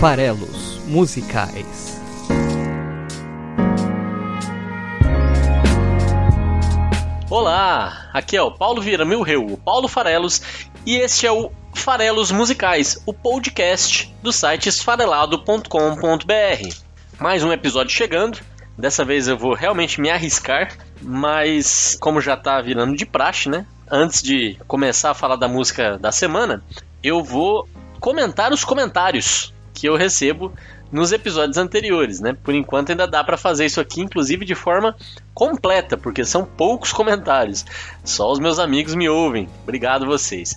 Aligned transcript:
Farelos 0.00 0.78
Musicais. 0.86 2.00
Olá, 7.28 8.08
aqui 8.14 8.34
é 8.34 8.40
o 8.40 8.50
Paulo 8.50 8.80
Vieira 8.80 9.04
Milreu, 9.04 9.44
o 9.44 9.58
Paulo 9.58 9.88
Farelos, 9.88 10.40
e 10.86 10.96
este 10.96 11.26
é 11.26 11.32
o 11.32 11.52
Farelos 11.74 12.30
Musicais, 12.30 13.02
o 13.04 13.12
podcast 13.12 14.10
do 14.22 14.32
site 14.32 14.70
esfarelado.com.br. 14.70 16.74
Mais 17.18 17.44
um 17.44 17.52
episódio 17.52 17.94
chegando. 17.94 18.38
Dessa 18.78 19.04
vez 19.04 19.28
eu 19.28 19.36
vou 19.36 19.52
realmente 19.52 20.00
me 20.00 20.08
arriscar, 20.08 20.78
mas 21.02 21.98
como 22.00 22.22
já 22.22 22.38
tá 22.38 22.58
virando 22.62 22.96
de 22.96 23.04
praxe, 23.04 23.50
né? 23.50 23.66
Antes 23.90 24.22
de 24.22 24.56
começar 24.66 25.10
a 25.10 25.14
falar 25.14 25.36
da 25.36 25.46
música 25.46 25.98
da 25.98 26.10
semana, 26.10 26.64
eu 27.02 27.22
vou 27.22 27.68
comentar 28.00 28.50
os 28.50 28.64
comentários 28.64 29.52
que 29.80 29.88
eu 29.88 29.96
recebo 29.96 30.52
nos 30.92 31.10
episódios 31.10 31.56
anteriores, 31.56 32.20
né? 32.20 32.36
Por 32.42 32.54
enquanto 32.54 32.90
ainda 32.90 33.06
dá 33.06 33.24
para 33.24 33.38
fazer 33.38 33.64
isso 33.64 33.80
aqui, 33.80 34.02
inclusive 34.02 34.44
de 34.44 34.54
forma 34.54 34.94
completa, 35.32 35.96
porque 35.96 36.22
são 36.22 36.44
poucos 36.44 36.92
comentários. 36.92 37.64
Só 38.04 38.30
os 38.30 38.38
meus 38.38 38.58
amigos 38.58 38.94
me 38.94 39.08
ouvem. 39.08 39.48
Obrigado 39.62 40.04
vocês. 40.04 40.54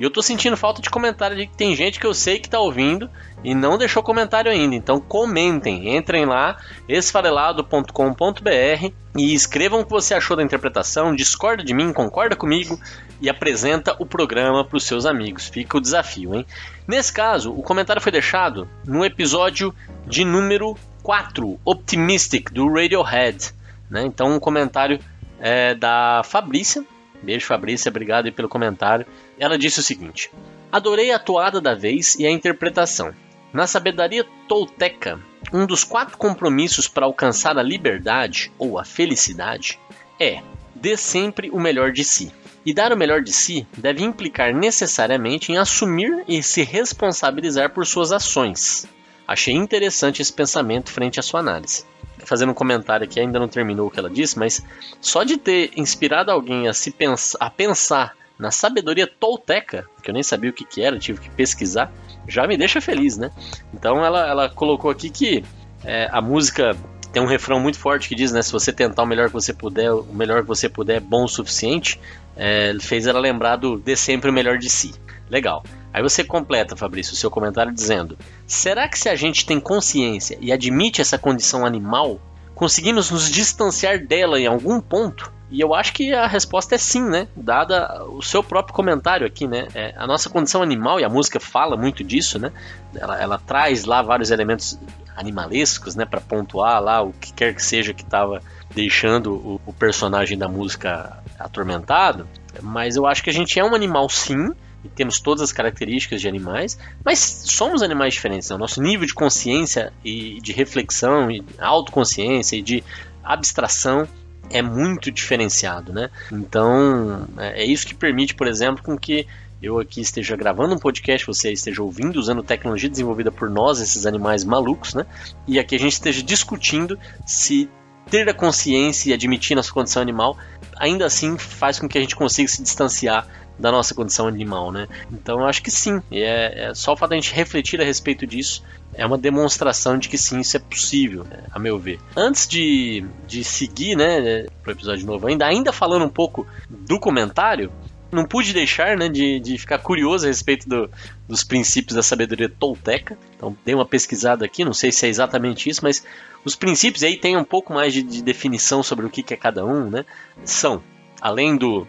E 0.00 0.02
eu 0.02 0.10
tô 0.10 0.20
sentindo 0.22 0.56
falta 0.56 0.82
de 0.82 0.90
comentário 0.90 1.36
de 1.36 1.46
que 1.46 1.56
tem 1.56 1.76
gente 1.76 2.00
que 2.00 2.06
eu 2.06 2.14
sei 2.14 2.40
que 2.40 2.50
tá 2.50 2.58
ouvindo 2.58 3.08
e 3.44 3.54
não 3.54 3.78
deixou 3.78 4.02
comentário 4.02 4.50
ainda. 4.50 4.74
Então 4.74 4.98
comentem, 4.98 5.96
entrem 5.96 6.24
lá 6.24 6.56
esfarelado.com.br 6.88 8.92
e 9.16 9.32
escrevam 9.32 9.80
o 9.80 9.84
que 9.84 9.90
você 9.90 10.14
achou 10.14 10.36
da 10.36 10.42
interpretação, 10.42 11.14
discorda 11.14 11.62
de 11.62 11.72
mim, 11.72 11.92
concorda 11.92 12.34
comigo 12.34 12.80
e 13.20 13.28
apresenta 13.28 13.94
o 14.00 14.06
programa 14.06 14.64
para 14.64 14.76
os 14.76 14.84
seus 14.84 15.06
amigos. 15.06 15.46
Fica 15.46 15.76
o 15.76 15.80
desafio, 15.80 16.34
hein? 16.34 16.44
Nesse 16.86 17.12
caso, 17.12 17.52
o 17.52 17.62
comentário 17.62 18.02
foi 18.02 18.12
deixado 18.12 18.68
no 18.84 19.04
episódio 19.04 19.74
de 20.06 20.24
número 20.24 20.76
4, 21.02 21.58
Optimistic, 21.64 22.50
do 22.50 22.70
Radiohead. 22.70 23.52
Né? 23.90 24.04
Então, 24.04 24.34
um 24.34 24.40
comentário 24.40 24.98
é, 25.40 25.74
da 25.74 26.22
Fabrícia. 26.24 26.84
Beijo, 27.22 27.46
Fabrícia, 27.46 27.88
obrigado 27.88 28.30
pelo 28.32 28.48
comentário. 28.48 29.06
Ela 29.38 29.56
disse 29.56 29.80
o 29.80 29.82
seguinte: 29.82 30.30
Adorei 30.70 31.10
a 31.10 31.18
toada 31.18 31.60
da 31.60 31.74
vez 31.74 32.16
e 32.16 32.26
a 32.26 32.30
interpretação. 32.30 33.14
Na 33.52 33.66
sabedoria 33.66 34.26
tolteca, 34.48 35.18
um 35.52 35.64
dos 35.64 35.84
quatro 35.84 36.18
compromissos 36.18 36.88
para 36.88 37.06
alcançar 37.06 37.56
a 37.56 37.62
liberdade 37.62 38.52
ou 38.58 38.78
a 38.78 38.84
felicidade 38.84 39.78
é 40.20 40.42
dê 40.74 40.96
sempre 40.96 41.50
o 41.50 41.60
melhor 41.60 41.92
de 41.92 42.04
si. 42.04 42.32
E 42.64 42.72
dar 42.72 42.92
o 42.92 42.96
melhor 42.96 43.20
de 43.20 43.32
si 43.32 43.66
deve 43.76 44.02
implicar 44.02 44.54
necessariamente 44.54 45.52
em 45.52 45.58
assumir 45.58 46.24
e 46.26 46.42
se 46.42 46.62
responsabilizar 46.62 47.70
por 47.70 47.86
suas 47.86 48.10
ações. 48.10 48.86
Achei 49.26 49.54
interessante 49.54 50.22
esse 50.22 50.32
pensamento 50.32 50.90
frente 50.90 51.20
à 51.20 51.22
sua 51.22 51.40
análise. 51.40 51.84
Fazendo 52.24 52.50
um 52.50 52.54
comentário 52.54 53.04
aqui, 53.04 53.20
ainda 53.20 53.38
não 53.38 53.48
terminou 53.48 53.88
o 53.88 53.90
que 53.90 53.98
ela 53.98 54.08
disse, 54.08 54.38
mas 54.38 54.64
só 55.00 55.24
de 55.24 55.36
ter 55.36 55.72
inspirado 55.76 56.30
alguém 56.30 56.68
a 56.68 56.72
se 56.72 56.90
pensar, 56.90 57.38
a 57.40 57.50
pensar 57.50 58.16
na 58.38 58.50
sabedoria 58.50 59.06
tolteca, 59.06 59.86
que 60.02 60.10
eu 60.10 60.14
nem 60.14 60.22
sabia 60.22 60.50
o 60.50 60.52
que, 60.52 60.64
que 60.64 60.82
era, 60.82 60.98
tive 60.98 61.20
que 61.20 61.30
pesquisar, 61.30 61.92
já 62.26 62.46
me 62.46 62.56
deixa 62.56 62.80
feliz, 62.80 63.16
né? 63.16 63.30
Então 63.72 64.04
ela, 64.04 64.26
ela 64.26 64.48
colocou 64.48 64.90
aqui 64.90 65.10
que 65.10 65.44
é, 65.84 66.08
a 66.10 66.20
música 66.20 66.76
tem 67.12 67.22
um 67.22 67.26
refrão 67.26 67.60
muito 67.60 67.78
forte 67.78 68.08
que 68.08 68.14
diz, 68.14 68.32
né? 68.32 68.42
Se 68.42 68.50
você 68.50 68.72
tentar 68.72 69.02
o 69.04 69.06
melhor 69.06 69.28
que 69.28 69.32
você 69.32 69.52
puder, 69.52 69.92
o 69.92 70.04
melhor 70.12 70.42
que 70.42 70.48
você 70.48 70.68
puder 70.68 70.96
é 70.96 71.00
bom 71.00 71.24
o 71.24 71.28
suficiente. 71.28 72.00
É, 72.36 72.74
fez 72.80 73.06
ela 73.06 73.20
lembrar 73.20 73.56
do 73.56 73.78
dê 73.78 73.96
sempre 73.96 74.30
o 74.30 74.32
melhor 74.32 74.58
de 74.58 74.68
si. 74.68 74.94
Legal. 75.30 75.64
Aí 75.92 76.02
você 76.02 76.24
completa, 76.24 76.76
Fabrício, 76.76 77.12
o 77.12 77.16
seu 77.16 77.30
comentário 77.30 77.72
dizendo: 77.72 78.18
Será 78.46 78.88
que 78.88 78.98
se 78.98 79.08
a 79.08 79.14
gente 79.14 79.46
tem 79.46 79.60
consciência 79.60 80.36
e 80.40 80.52
admite 80.52 81.00
essa 81.00 81.16
condição 81.16 81.64
animal, 81.64 82.20
conseguimos 82.54 83.10
nos 83.10 83.30
distanciar 83.30 84.04
dela 84.04 84.38
em 84.40 84.46
algum 84.46 84.80
ponto? 84.80 85.32
E 85.50 85.60
eu 85.60 85.72
acho 85.72 85.92
que 85.92 86.12
a 86.12 86.26
resposta 86.26 86.74
é 86.74 86.78
sim, 86.78 87.02
né? 87.02 87.28
Dada 87.36 88.04
o 88.06 88.20
seu 88.22 88.42
próprio 88.42 88.74
comentário 88.74 89.26
aqui, 89.26 89.46
né? 89.46 89.68
É, 89.74 89.94
a 89.96 90.06
nossa 90.06 90.28
condição 90.28 90.62
animal, 90.62 90.98
e 90.98 91.04
a 91.04 91.08
música 91.08 91.38
fala 91.38 91.76
muito 91.76 92.02
disso, 92.02 92.38
né? 92.40 92.50
Ela, 92.94 93.20
ela 93.20 93.38
traz 93.38 93.84
lá 93.84 94.02
vários 94.02 94.32
elementos 94.32 94.76
animalescos, 95.16 95.94
né? 95.94 96.04
Para 96.04 96.20
pontuar 96.20 96.82
lá 96.82 97.02
o 97.02 97.12
que 97.12 97.32
quer 97.32 97.54
que 97.54 97.62
seja 97.62 97.94
que 97.94 98.02
estava 98.02 98.42
deixando 98.74 99.34
o, 99.34 99.60
o 99.64 99.72
personagem 99.72 100.36
da 100.36 100.48
música 100.48 101.22
atormentado. 101.38 102.28
Mas 102.62 102.96
eu 102.96 103.06
acho 103.06 103.22
que 103.22 103.30
a 103.30 103.32
gente 103.32 103.58
é 103.58 103.64
um 103.64 103.74
animal 103.74 104.08
sim, 104.08 104.52
e 104.84 104.88
temos 104.88 105.18
todas 105.18 105.42
as 105.42 105.52
características 105.52 106.20
de 106.20 106.28
animais, 106.28 106.78
mas 107.04 107.18
somos 107.46 107.82
animais 107.82 108.14
diferentes. 108.14 108.50
Né? 108.50 108.56
O 108.56 108.58
nosso 108.58 108.82
nível 108.82 109.06
de 109.06 109.14
consciência 109.14 109.92
e 110.04 110.40
de 110.40 110.52
reflexão, 110.52 111.30
e 111.30 111.42
autoconsciência 111.58 112.56
e 112.56 112.62
de 112.62 112.84
abstração 113.22 114.06
é 114.50 114.60
muito 114.60 115.10
diferenciado, 115.10 115.90
né? 115.90 116.10
Então 116.30 117.26
é, 117.38 117.62
é 117.62 117.64
isso 117.64 117.86
que 117.86 117.94
permite, 117.94 118.34
por 118.34 118.46
exemplo, 118.46 118.84
com 118.84 118.96
que 118.98 119.26
eu 119.62 119.78
aqui 119.78 120.02
esteja 120.02 120.36
gravando 120.36 120.74
um 120.74 120.78
podcast, 120.78 121.26
você 121.26 121.50
esteja 121.50 121.82
ouvindo 121.82 122.16
usando 122.16 122.42
tecnologia 122.42 122.90
desenvolvida 122.90 123.32
por 123.32 123.48
nós, 123.48 123.80
esses 123.80 124.04
animais 124.04 124.44
malucos, 124.44 124.92
né? 124.92 125.06
E 125.48 125.58
aqui 125.58 125.74
a 125.74 125.78
gente 125.78 125.94
esteja 125.94 126.22
discutindo 126.22 126.98
se 127.26 127.70
ter 128.10 128.28
a 128.28 128.34
consciência 128.34 129.10
e 129.10 129.12
admitir 129.12 129.56
nossa 129.56 129.72
condição 129.72 130.02
animal 130.02 130.36
ainda 130.76 131.06
assim 131.06 131.38
faz 131.38 131.78
com 131.78 131.88
que 131.88 131.98
a 131.98 132.00
gente 132.00 132.16
consiga 132.16 132.48
se 132.48 132.62
distanciar 132.62 133.26
da 133.58 133.70
nossa 133.70 133.94
condição 133.94 134.26
animal, 134.26 134.72
né? 134.72 134.88
Então 135.12 135.40
eu 135.40 135.46
acho 135.46 135.62
que 135.62 135.70
sim, 135.70 136.02
é, 136.10 136.70
é 136.70 136.74
só 136.74 136.92
o 136.92 136.96
fato 136.96 137.10
de 137.10 137.16
a 137.16 137.20
gente 137.20 137.32
refletir 137.32 137.80
a 137.80 137.84
respeito 137.84 138.26
disso 138.26 138.64
é 138.96 139.04
uma 139.04 139.18
demonstração 139.18 139.98
de 139.98 140.08
que 140.08 140.16
sim, 140.16 140.40
isso 140.40 140.56
é 140.56 140.60
possível, 140.60 141.24
né, 141.24 141.44
a 141.50 141.58
meu 141.58 141.78
ver. 141.78 141.98
Antes 142.16 142.46
de, 142.46 143.04
de 143.26 143.42
seguir, 143.42 143.96
né, 143.96 144.46
pro 144.62 144.72
episódio 144.72 145.04
novo 145.06 145.26
ainda, 145.26 145.46
ainda 145.46 145.72
falando 145.72 146.04
um 146.04 146.08
pouco 146.08 146.46
do 146.68 146.98
comentário, 146.98 147.72
não 148.14 148.24
pude 148.24 148.52
deixar 148.52 148.96
né, 148.96 149.08
de, 149.08 149.40
de 149.40 149.58
ficar 149.58 149.78
curioso 149.78 150.24
a 150.24 150.28
respeito 150.28 150.68
do, 150.68 150.90
dos 151.28 151.42
princípios 151.44 151.96
da 151.96 152.02
sabedoria 152.02 152.48
tolteca. 152.48 153.18
Então 153.36 153.56
dei 153.64 153.74
uma 153.74 153.84
pesquisada 153.84 154.44
aqui, 154.44 154.64
não 154.64 154.72
sei 154.72 154.92
se 154.92 155.06
é 155.06 155.08
exatamente 155.08 155.68
isso, 155.68 155.80
mas 155.82 156.04
os 156.44 156.54
princípios 156.54 157.02
aí 157.02 157.16
tem 157.16 157.36
um 157.36 157.44
pouco 157.44 157.72
mais 157.72 157.92
de, 157.92 158.02
de 158.02 158.22
definição 158.22 158.82
sobre 158.82 159.06
o 159.06 159.10
que, 159.10 159.22
que 159.22 159.34
é 159.34 159.36
cada 159.36 159.64
um, 159.64 159.90
né? 159.90 160.04
São, 160.44 160.82
além 161.20 161.56
do 161.56 161.86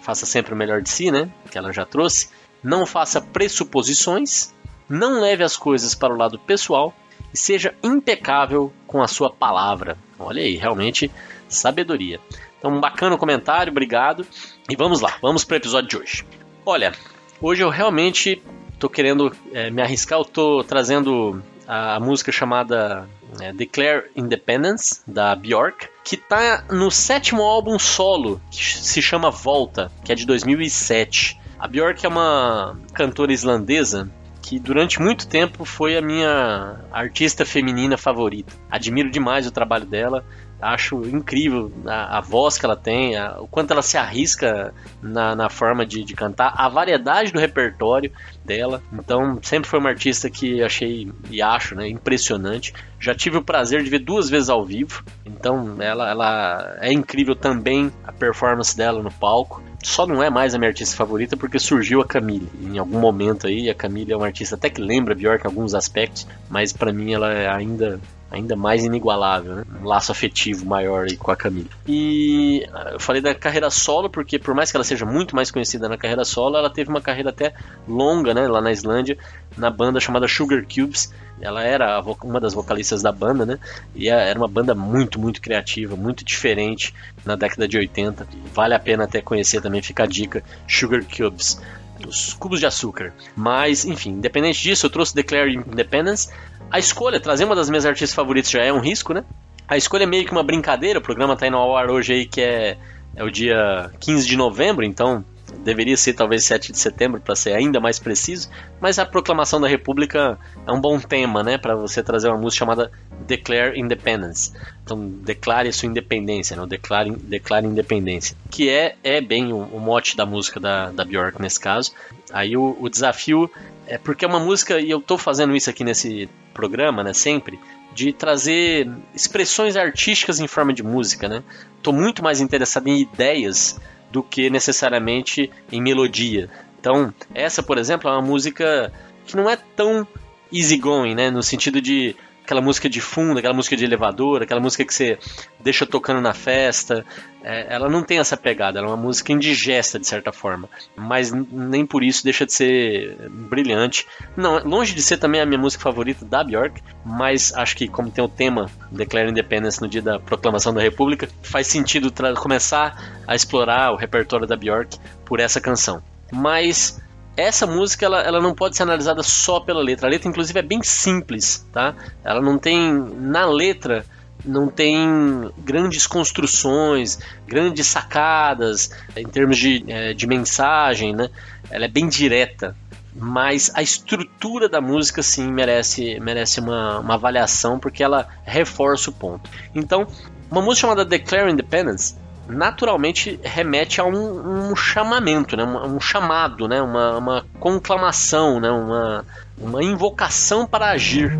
faça 0.00 0.24
sempre 0.24 0.54
o 0.54 0.56
melhor 0.56 0.80
de 0.80 0.88
si, 0.88 1.10
né? 1.10 1.28
Que 1.50 1.58
ela 1.58 1.72
já 1.72 1.84
trouxe. 1.84 2.30
Não 2.62 2.86
faça 2.86 3.20
pressuposições, 3.20 4.54
não 4.88 5.20
leve 5.20 5.44
as 5.44 5.56
coisas 5.56 5.94
para 5.94 6.12
o 6.12 6.16
lado 6.16 6.38
pessoal 6.38 6.94
e 7.32 7.36
seja 7.36 7.74
impecável 7.82 8.72
com 8.86 9.02
a 9.02 9.08
sua 9.08 9.30
palavra. 9.30 9.98
Olha 10.18 10.42
aí, 10.42 10.56
realmente 10.56 11.10
sabedoria. 11.48 12.20
Então, 12.58 12.80
bacana 12.80 13.16
comentário, 13.16 13.70
obrigado. 13.70 14.26
E 14.68 14.76
vamos 14.76 15.00
lá, 15.00 15.16
vamos 15.22 15.44
para 15.44 15.54
o 15.54 15.56
episódio 15.56 15.88
de 15.88 15.96
hoje. 15.96 16.24
Olha, 16.66 16.92
hoje 17.40 17.62
eu 17.62 17.70
realmente 17.70 18.42
estou 18.72 18.90
querendo 18.90 19.34
é, 19.52 19.70
me 19.70 19.82
arriscar, 19.82 20.18
eu 20.18 20.24
tô 20.24 20.62
trazendo 20.62 21.42
a, 21.66 21.98
música 22.00 22.32
chamada 22.32 23.08
é, 23.40 23.52
Declare 23.52 24.10
Independence, 24.16 25.00
da 25.06 25.34
Bjork, 25.34 25.88
que 26.04 26.14
está 26.14 26.64
no 26.70 26.90
sétimo 26.90 27.42
álbum 27.42 27.78
solo, 27.78 28.40
que 28.50 28.64
se 28.64 29.02
chama 29.02 29.30
Volta, 29.30 29.90
que 30.04 30.12
é 30.12 30.14
de 30.14 30.26
2007. 30.26 31.38
A 31.58 31.66
Bjork 31.66 32.04
é 32.04 32.08
uma 32.08 32.78
cantora 32.92 33.32
islandesa 33.32 34.10
que 34.40 34.58
durante 34.58 35.02
muito 35.02 35.28
tempo 35.28 35.64
foi 35.64 35.96
a 35.98 36.00
minha 36.00 36.80
artista 36.90 37.44
feminina 37.44 37.98
favorita. 37.98 38.54
Admiro 38.70 39.10
demais 39.10 39.46
o 39.46 39.50
trabalho 39.50 39.84
dela. 39.84 40.24
Acho 40.60 41.02
incrível 41.06 41.72
a, 41.86 42.18
a 42.18 42.20
voz 42.20 42.58
que 42.58 42.64
ela 42.64 42.76
tem, 42.76 43.16
a, 43.16 43.40
o 43.40 43.46
quanto 43.46 43.70
ela 43.70 43.82
se 43.82 43.96
arrisca 43.96 44.74
na, 45.00 45.36
na 45.36 45.48
forma 45.48 45.86
de, 45.86 46.02
de, 46.02 46.14
cantar, 46.14 46.52
a 46.56 46.68
variedade 46.68 47.32
do 47.32 47.38
repertório 47.38 48.10
dela. 48.44 48.82
Então, 48.92 49.38
sempre 49.42 49.68
foi 49.68 49.78
uma 49.78 49.90
artista 49.90 50.28
que 50.28 50.62
achei 50.62 51.12
e 51.30 51.40
acho 51.40 51.74
né, 51.74 51.88
impressionante. 51.88 52.74
Já 52.98 53.14
tive 53.14 53.36
o 53.36 53.42
prazer 53.42 53.84
de 53.84 53.90
ver 53.90 54.00
duas 54.00 54.28
vezes 54.28 54.48
ao 54.48 54.64
vivo, 54.64 55.04
então 55.24 55.76
ela, 55.80 56.10
ela 56.10 56.76
é 56.80 56.92
incrível 56.92 57.36
também 57.36 57.92
a 58.04 58.10
performance 58.10 58.76
dela 58.76 59.02
no 59.02 59.12
palco. 59.12 59.62
Só 59.82 60.06
não 60.06 60.22
é 60.22 60.28
mais 60.28 60.54
a 60.54 60.58
minha 60.58 60.70
artista 60.70 60.96
favorita 60.96 61.36
porque 61.36 61.58
surgiu 61.58 62.00
a 62.00 62.04
Camille. 62.04 62.48
Em 62.60 62.78
algum 62.78 62.98
momento 62.98 63.46
aí, 63.46 63.70
a 63.70 63.74
Camille 63.74 64.12
é 64.12 64.16
uma 64.16 64.26
artista 64.26 64.56
até 64.56 64.68
que 64.68 64.80
lembra 64.80 65.14
Bjork 65.14 65.44
em 65.44 65.46
alguns 65.46 65.72
aspectos, 65.72 66.26
mas 66.50 66.72
para 66.72 66.92
mim 66.92 67.12
ela 67.12 67.32
é 67.32 67.48
ainda 67.48 68.00
ainda 68.30 68.54
mais 68.54 68.84
inigualável, 68.84 69.56
né? 69.56 69.64
Um 69.80 69.86
laço 69.86 70.12
afetivo 70.12 70.66
maior 70.66 71.06
aí 71.08 71.16
com 71.16 71.30
a 71.30 71.36
Camila. 71.36 71.68
E 71.86 72.66
ah, 72.72 72.90
eu 72.92 73.00
falei 73.00 73.22
da 73.22 73.34
carreira 73.34 73.70
solo 73.70 74.10
porque 74.10 74.38
por 74.38 74.54
mais 74.54 74.70
que 74.70 74.76
ela 74.76 74.84
seja 74.84 75.06
muito 75.06 75.34
mais 75.34 75.50
conhecida 75.50 75.88
na 75.88 75.96
carreira 75.96 76.24
solo, 76.24 76.56
ela 76.56 76.70
teve 76.70 76.90
uma 76.90 77.00
carreira 77.00 77.30
até 77.30 77.54
longa, 77.86 78.34
né, 78.34 78.46
lá 78.46 78.60
na 78.60 78.70
Islândia, 78.70 79.16
na 79.56 79.70
banda 79.70 79.98
chamada 79.98 80.28
Sugar 80.28 80.62
Cubes. 80.62 81.12
Ela 81.40 81.62
era 81.62 82.02
uma 82.22 82.40
das 82.40 82.52
vocalistas 82.52 83.00
da 83.00 83.12
banda, 83.12 83.46
né? 83.46 83.58
E 83.94 84.08
era 84.08 84.38
uma 84.38 84.48
banda 84.48 84.74
muito, 84.74 85.20
muito 85.20 85.40
criativa, 85.40 85.94
muito 85.94 86.24
diferente 86.24 86.92
na 87.24 87.36
década 87.36 87.68
de 87.68 87.78
80. 87.78 88.26
Vale 88.52 88.74
a 88.74 88.78
pena 88.78 89.04
até 89.04 89.20
conhecer 89.20 89.60
também, 89.60 89.80
fica 89.80 90.02
a 90.02 90.06
dica, 90.06 90.42
Sugar 90.66 91.04
Cubes. 91.04 91.60
os 92.06 92.34
cubos 92.34 92.58
de 92.58 92.66
açúcar. 92.66 93.12
Mas, 93.36 93.84
enfim, 93.84 94.10
independente 94.10 94.60
disso, 94.60 94.86
eu 94.86 94.90
trouxe 94.90 95.14
Declare 95.14 95.54
Independence. 95.54 96.28
A 96.70 96.78
escolha, 96.78 97.20
trazer 97.20 97.44
uma 97.44 97.54
das 97.54 97.68
minhas 97.70 97.86
artistas 97.86 98.14
favoritas 98.14 98.50
já 98.50 98.62
é 98.62 98.72
um 98.72 98.80
risco, 98.80 99.12
né? 99.14 99.24
A 99.66 99.76
escolha 99.76 100.04
é 100.04 100.06
meio 100.06 100.24
que 100.24 100.32
uma 100.32 100.42
brincadeira, 100.42 100.98
o 100.98 101.02
programa 101.02 101.36
tá 101.36 101.46
indo 101.46 101.56
ao 101.56 101.76
ar 101.76 101.90
hoje 101.90 102.12
aí, 102.12 102.26
que 102.26 102.40
é, 102.40 102.76
é 103.16 103.24
o 103.24 103.30
dia 103.30 103.90
15 104.00 104.26
de 104.26 104.36
novembro, 104.36 104.84
então 104.84 105.24
deveria 105.64 105.96
ser 105.96 106.14
talvez 106.14 106.44
7 106.44 106.72
de 106.72 106.78
setembro 106.78 107.20
para 107.20 107.34
ser 107.34 107.52
ainda 107.52 107.80
mais 107.80 107.98
preciso, 107.98 108.48
mas 108.80 108.98
a 108.98 109.06
proclamação 109.06 109.60
da 109.60 109.68
República 109.68 110.38
é 110.66 110.72
um 110.72 110.80
bom 110.80 110.98
tema, 110.98 111.42
né, 111.42 111.58
para 111.58 111.74
você 111.74 112.02
trazer 112.02 112.28
uma 112.28 112.38
música 112.38 112.58
chamada 112.58 112.90
Declare 113.26 113.78
Independence. 113.78 114.52
Então, 114.82 115.08
declare 115.08 115.72
sua 115.72 115.88
independência, 115.88 116.56
né, 116.56 116.66
declare, 116.66 117.10
declare 117.10 117.66
independência, 117.66 118.36
que 118.50 118.68
é, 118.68 118.96
é 119.02 119.20
bem 119.20 119.52
o, 119.52 119.58
o 119.58 119.80
mote 119.80 120.16
da 120.16 120.24
música 120.24 120.58
da, 120.58 120.90
da 120.90 121.04
Bjork 121.04 121.40
nesse 121.40 121.60
caso. 121.60 121.92
Aí 122.32 122.56
o, 122.56 122.76
o 122.80 122.88
desafio 122.88 123.50
é 123.86 123.98
porque 123.98 124.24
é 124.24 124.28
uma 124.28 124.40
música, 124.40 124.80
e 124.80 124.90
eu 124.90 124.98
estou 124.98 125.18
fazendo 125.18 125.54
isso 125.54 125.68
aqui 125.68 125.84
nesse 125.84 126.28
programa, 126.54 127.02
né, 127.02 127.12
sempre, 127.12 127.58
de 127.94 128.12
trazer 128.12 128.88
expressões 129.14 129.76
artísticas 129.76 130.40
em 130.40 130.46
forma 130.46 130.72
de 130.72 130.82
música, 130.82 131.28
né? 131.28 131.42
Tô 131.82 131.92
muito 131.92 132.22
mais 132.22 132.40
interessado 132.40 132.86
em 132.86 133.00
ideias 133.00 133.80
do 134.10 134.22
que 134.22 134.50
necessariamente 134.50 135.50
em 135.70 135.80
melodia. 135.80 136.48
Então, 136.80 137.12
essa, 137.34 137.62
por 137.62 137.78
exemplo, 137.78 138.08
é 138.08 138.12
uma 138.12 138.22
música 138.22 138.92
que 139.26 139.36
não 139.36 139.48
é 139.48 139.56
tão 139.56 140.06
easygoing, 140.52 141.14
né? 141.14 141.30
No 141.30 141.42
sentido 141.42 141.80
de 141.80 142.16
aquela 142.48 142.62
música 142.62 142.88
de 142.88 142.98
fundo, 142.98 143.38
aquela 143.38 143.52
música 143.52 143.76
de 143.76 143.84
elevador, 143.84 144.42
aquela 144.42 144.60
música 144.60 144.82
que 144.82 144.94
você 144.94 145.18
deixa 145.60 145.84
tocando 145.84 146.22
na 146.22 146.32
festa. 146.32 147.04
É, 147.42 147.74
ela 147.74 147.90
não 147.90 148.02
tem 148.02 148.18
essa 148.18 148.38
pegada, 148.38 148.78
ela 148.78 148.88
é 148.88 148.90
uma 148.90 148.96
música 148.96 149.32
indigesta 149.32 149.98
de 149.98 150.06
certa 150.06 150.32
forma, 150.32 150.68
mas 150.96 151.30
nem 151.30 151.84
por 151.84 152.02
isso 152.02 152.24
deixa 152.24 152.46
de 152.46 152.52
ser 152.54 153.16
brilhante. 153.30 154.06
Não, 154.34 154.58
longe 154.64 154.94
de 154.94 155.02
ser 155.02 155.18
também 155.18 155.42
a 155.42 155.46
minha 155.46 155.60
música 155.60 155.82
favorita 155.82 156.24
da 156.24 156.42
Björk, 156.42 156.80
mas 157.04 157.52
acho 157.54 157.76
que 157.76 157.86
como 157.86 158.10
tem 158.10 158.24
o 158.24 158.28
tema 158.28 158.70
Declare 158.90 159.28
Independence 159.28 159.80
no 159.82 159.86
dia 159.86 160.00
da 160.02 160.18
proclamação 160.18 160.72
da 160.72 160.80
República, 160.80 161.28
faz 161.42 161.66
sentido 161.66 162.10
começar 162.36 163.20
a 163.26 163.36
explorar 163.36 163.92
o 163.92 163.96
repertório 163.96 164.46
da 164.46 164.56
Björk 164.56 164.98
por 165.26 165.38
essa 165.38 165.60
canção. 165.60 166.02
Mas 166.32 166.98
essa 167.38 167.66
música 167.66 168.04
ela, 168.04 168.20
ela 168.20 168.40
não 168.40 168.54
pode 168.54 168.76
ser 168.76 168.82
analisada 168.82 169.22
só 169.22 169.60
pela 169.60 169.80
letra. 169.80 170.08
A 170.08 170.10
letra, 170.10 170.28
inclusive, 170.28 170.58
é 170.58 170.62
bem 170.62 170.82
simples, 170.82 171.66
tá? 171.72 171.94
Ela 172.24 172.40
não 172.40 172.58
tem 172.58 172.92
na 172.92 173.46
letra 173.46 174.04
não 174.44 174.68
tem 174.68 175.50
grandes 175.58 176.06
construções, 176.06 177.18
grandes 177.46 177.86
sacadas 177.86 178.90
em 179.16 179.26
termos 179.26 179.58
de, 179.58 179.84
é, 179.88 180.14
de 180.14 180.26
mensagem, 180.26 181.12
né? 181.12 181.28
Ela 181.70 181.86
é 181.86 181.88
bem 181.88 182.08
direta, 182.08 182.76
mas 183.14 183.70
a 183.74 183.82
estrutura 183.82 184.68
da 184.68 184.80
música 184.80 185.22
sim 185.22 185.50
merece, 185.52 186.20
merece 186.20 186.60
uma, 186.60 187.00
uma 187.00 187.14
avaliação 187.14 187.78
porque 187.78 188.02
ela 188.02 188.28
reforça 188.44 189.10
o 189.10 189.12
ponto. 189.12 189.50
Então, 189.74 190.06
uma 190.50 190.62
música 190.62 190.82
chamada 190.82 191.04
Declare 191.04 191.50
Independence 191.50 192.14
naturalmente 192.48 193.38
remete 193.42 194.00
a 194.00 194.04
um, 194.04 194.70
um 194.70 194.76
chamamento, 194.76 195.56
né? 195.56 195.64
um, 195.64 195.96
um 195.96 196.00
chamado, 196.00 196.66
né? 196.66 196.80
uma, 196.80 197.18
uma 197.18 197.44
conclamação, 197.60 198.58
né? 198.58 198.70
uma, 198.70 199.24
uma 199.58 199.82
invocação 199.82 200.66
para 200.66 200.90
agir. 200.90 201.38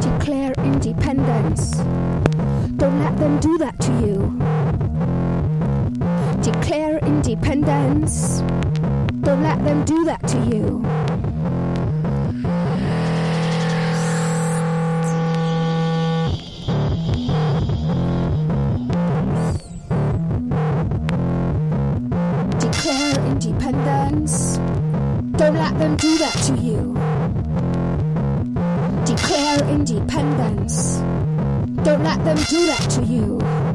Declare 0.00 0.54
independence. 0.64 1.76
Don't 2.76 2.98
let 2.98 3.16
them 3.18 3.38
do 3.38 3.58
that 3.58 3.76
to 3.78 3.92
you. 4.04 4.38
Declare 6.42 7.00
independence. 7.06 8.42
Don't 9.22 9.42
let 9.42 9.62
them 9.64 9.84
do 9.84 10.04
that 10.04 10.20
to 10.26 10.38
you. 10.50 10.82
Independence. 23.72 24.58
Don't 25.36 25.54
let 25.54 25.78
them 25.78 25.96
do 25.96 26.18
that 26.18 26.34
to 26.46 26.54
you. 26.56 26.94
Declare 29.04 29.68
independence. 29.70 30.98
Don't 31.82 32.04
let 32.04 32.22
them 32.24 32.36
do 32.48 32.66
that 32.66 32.86
to 32.90 33.02
you. 33.02 33.71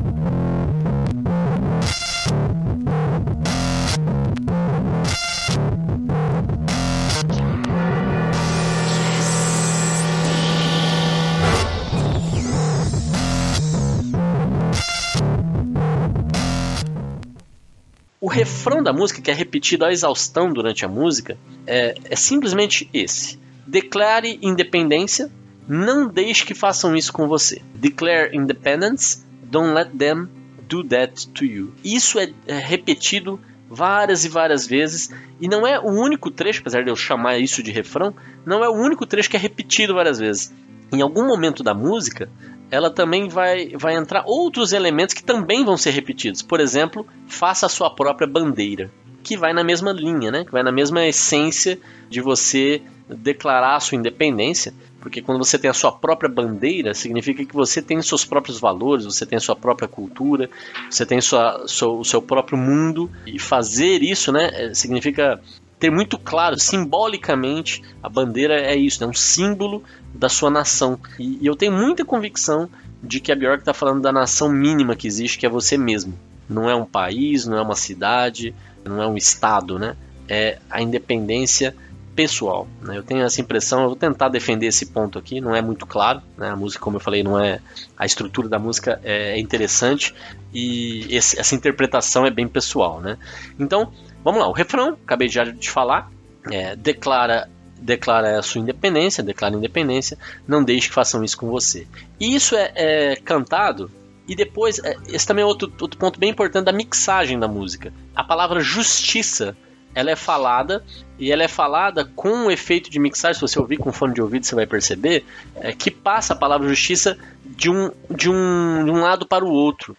O 18.28 18.30
refrão 18.30 18.84
da 18.84 18.92
música, 18.92 19.22
que 19.22 19.32
é 19.32 19.34
repetido 19.34 19.86
à 19.86 19.92
exaustão 19.94 20.52
durante 20.52 20.84
a 20.84 20.90
música, 20.90 21.38
é, 21.66 21.96
é 22.04 22.16
simplesmente 22.18 22.90
esse: 22.94 23.40
Declare 23.66 24.38
independência, 24.42 25.32
não 25.66 26.10
deixe 26.10 26.46
que 26.46 26.54
façam 26.54 26.94
isso 26.94 27.14
com 27.14 27.26
você. 27.26 27.62
Declare 27.74 28.36
independence, 28.36 29.24
don't 29.44 29.74
let 29.74 29.92
them 29.98 30.28
do 30.68 30.84
that 30.84 31.26
to 31.30 31.46
you. 31.46 31.74
Isso 31.82 32.20
é, 32.20 32.30
é 32.46 32.58
repetido 32.60 33.40
várias 33.70 34.26
e 34.26 34.28
várias 34.28 34.68
vezes 34.68 35.10
e 35.40 35.48
não 35.48 35.66
é 35.66 35.80
o 35.80 35.88
único 35.88 36.30
trecho, 36.30 36.60
apesar 36.60 36.84
de 36.84 36.92
eu 36.92 36.98
chamar 36.98 37.38
isso 37.38 37.64
de 37.64 37.72
refrão, 37.72 38.14
não 38.46 38.62
é 38.62 38.68
o 38.68 38.74
único 38.74 39.06
trecho 39.06 39.30
que 39.30 39.38
é 39.38 39.40
repetido 39.40 39.94
várias 39.94 40.20
vezes. 40.20 40.54
Em 40.92 41.02
algum 41.02 41.26
momento 41.26 41.64
da 41.64 41.74
música, 41.74 42.30
ela 42.70 42.90
também 42.90 43.28
vai, 43.28 43.70
vai 43.78 43.96
entrar 43.96 44.24
outros 44.26 44.74
elementos 44.74 45.14
que 45.14 45.24
também 45.24 45.64
vão 45.64 45.78
ser 45.78 45.92
repetidos. 45.92 46.42
Por 46.42 46.60
exemplo, 46.60 47.06
faça 47.28 47.66
a 47.66 47.70
sua 47.70 47.90
própria 47.90 48.28
bandeira, 48.28 48.92
que 49.24 49.38
vai 49.38 49.54
na 49.54 49.64
mesma 49.64 49.92
linha, 49.92 50.32
né? 50.32 50.46
que 50.46 50.52
vai 50.52 50.64
na 50.64 50.72
mesma 50.72 51.06
essência 51.06 51.80
de 52.10 52.22
você 52.22 52.82
declarar 53.10 53.76
a 53.76 53.80
sua 53.80 53.98
independência. 53.98 54.74
Porque 55.00 55.22
quando 55.22 55.38
você 55.38 55.58
tem 55.58 55.70
a 55.70 55.74
sua 55.74 55.92
própria 55.92 56.30
bandeira, 56.30 56.94
significa 56.94 57.46
que 57.46 57.54
você 57.54 57.82
tem 57.82 58.02
seus 58.02 58.26
próprios 58.26 58.60
valores, 58.60 59.06
você 59.06 59.26
tem 59.26 59.40
sua 59.40 59.56
própria 59.56 59.88
cultura, 59.88 60.50
você 60.90 61.06
tem 61.06 61.22
sua, 61.22 61.66
seu, 61.68 62.00
o 62.00 62.04
seu 62.04 62.22
próprio 62.22 62.58
mundo. 62.58 63.10
E 63.26 63.40
fazer 63.40 64.04
isso 64.04 64.32
né, 64.32 64.50
é, 64.54 64.74
significa 64.74 65.40
ter 65.80 65.92
muito 65.92 66.18
claro, 66.18 66.60
simbolicamente, 66.60 67.84
a 68.02 68.10
bandeira 68.10 68.60
é 68.60 68.76
isso, 68.76 69.04
é 69.04 69.08
um 69.08 69.14
símbolo 69.14 69.84
da 70.14 70.30
sua 70.30 70.50
nação. 70.50 71.00
E, 71.20 71.38
e 71.42 71.46
eu 71.46 71.56
tenho 71.56 71.72
muita 71.72 72.04
convicção 72.04 72.70
de 73.02 73.20
que 73.20 73.32
a 73.32 73.36
Bjork 73.36 73.60
está 73.60 73.74
falando 73.74 74.02
da 74.02 74.12
nação 74.12 74.50
mínima 74.50 74.96
que 74.96 75.08
existe, 75.08 75.38
que 75.38 75.46
é 75.46 75.50
você 75.50 75.78
mesmo. 75.78 76.18
Não 76.50 76.70
é 76.70 76.76
um 76.76 76.86
país, 76.86 77.46
não 77.46 77.58
é 77.58 77.62
uma 77.62 77.76
cidade, 77.76 78.56
não 78.84 79.02
é 79.02 79.08
um 79.08 79.18
estado, 79.18 79.78
né? 79.78 79.96
É 80.28 80.60
a 80.70 80.82
independência 80.82 81.76
pessoal. 82.18 82.68
Né? 82.82 82.98
Eu 82.98 83.04
tenho 83.04 83.24
essa 83.24 83.40
impressão, 83.40 83.82
eu 83.82 83.88
vou 83.90 83.96
tentar 83.96 84.30
defender 84.30 84.66
esse 84.66 84.88
ponto 84.88 85.20
aqui, 85.20 85.40
não 85.40 85.56
é 85.56 85.62
muito 85.62 85.86
claro. 85.86 86.22
Né? 86.36 86.50
A 86.50 86.56
música, 86.56 86.84
como 86.84 86.98
eu 86.98 87.00
falei, 87.00 87.22
não 87.22 87.40
é. 87.40 87.60
A 87.96 88.08
estrutura 88.08 88.50
da 88.50 88.58
música 88.58 89.00
é 89.04 89.40
interessante 89.40 90.16
e 90.52 91.06
esse, 91.16 91.40
essa 91.40 91.54
interpretação 91.54 92.26
é 92.26 92.32
bem 92.32 92.48
pessoal. 92.48 93.00
Né? 93.00 93.18
Então, 93.60 93.94
vamos 94.24 94.42
lá, 94.42 94.48
o 94.48 94.54
refrão, 94.54 94.98
acabei 95.06 95.28
já 95.28 95.44
de 95.44 95.70
falar, 95.70 96.12
é, 96.52 96.76
declara 96.76 97.50
declara 97.80 98.40
a 98.40 98.42
sua 98.42 98.60
independência, 98.60 99.24
declara 99.24 99.56
independência, 99.56 100.18
não 100.48 100.64
deixe 100.64 100.88
que 100.88 100.96
façam 100.96 101.24
isso 101.24 101.38
com 101.38 101.48
você. 101.48 101.88
E 102.20 102.36
isso 102.36 102.56
é, 102.56 102.72
é 102.76 103.16
cantado 103.18 103.92
e 104.28 104.36
depois, 104.36 104.80
é, 104.80 104.98
esse 105.08 105.26
também 105.26 105.44
é 105.44 105.46
outro, 105.46 105.72
outro 105.80 105.98
ponto 105.98 106.20
bem 106.20 106.30
importante 106.30 106.66
da 106.66 106.74
mixagem 106.74 107.40
da 107.40 107.48
música. 107.48 107.94
A 108.14 108.24
palavra 108.24 108.60
justiça, 108.60 109.56
ela 109.96 110.12
é 110.12 110.16
falada 110.16 110.84
e 111.18 111.32
ela 111.32 111.44
é 111.44 111.48
falada 111.48 112.04
com 112.04 112.30
um 112.30 112.52
efeito 112.52 112.90
de 112.90 113.00
mixagem, 113.00 113.36
se 113.36 113.42
você 113.42 113.58
ouvir 113.58 113.78
com 113.78 113.92
fone 113.92 114.14
de 114.14 114.22
ouvido 114.22 114.46
você 114.46 114.54
vai 114.54 114.68
perceber, 114.68 115.26
é, 115.56 115.72
que 115.72 115.90
passa 115.90 116.34
a 116.34 116.36
palavra 116.36 116.68
justiça 116.68 117.18
de 117.46 117.70
um, 117.70 117.90
de 118.10 118.30
um, 118.30 118.84
de 118.84 118.92
um 118.92 119.00
lado 119.00 119.26
para 119.26 119.46
o 119.46 119.50
outro. 119.50 119.96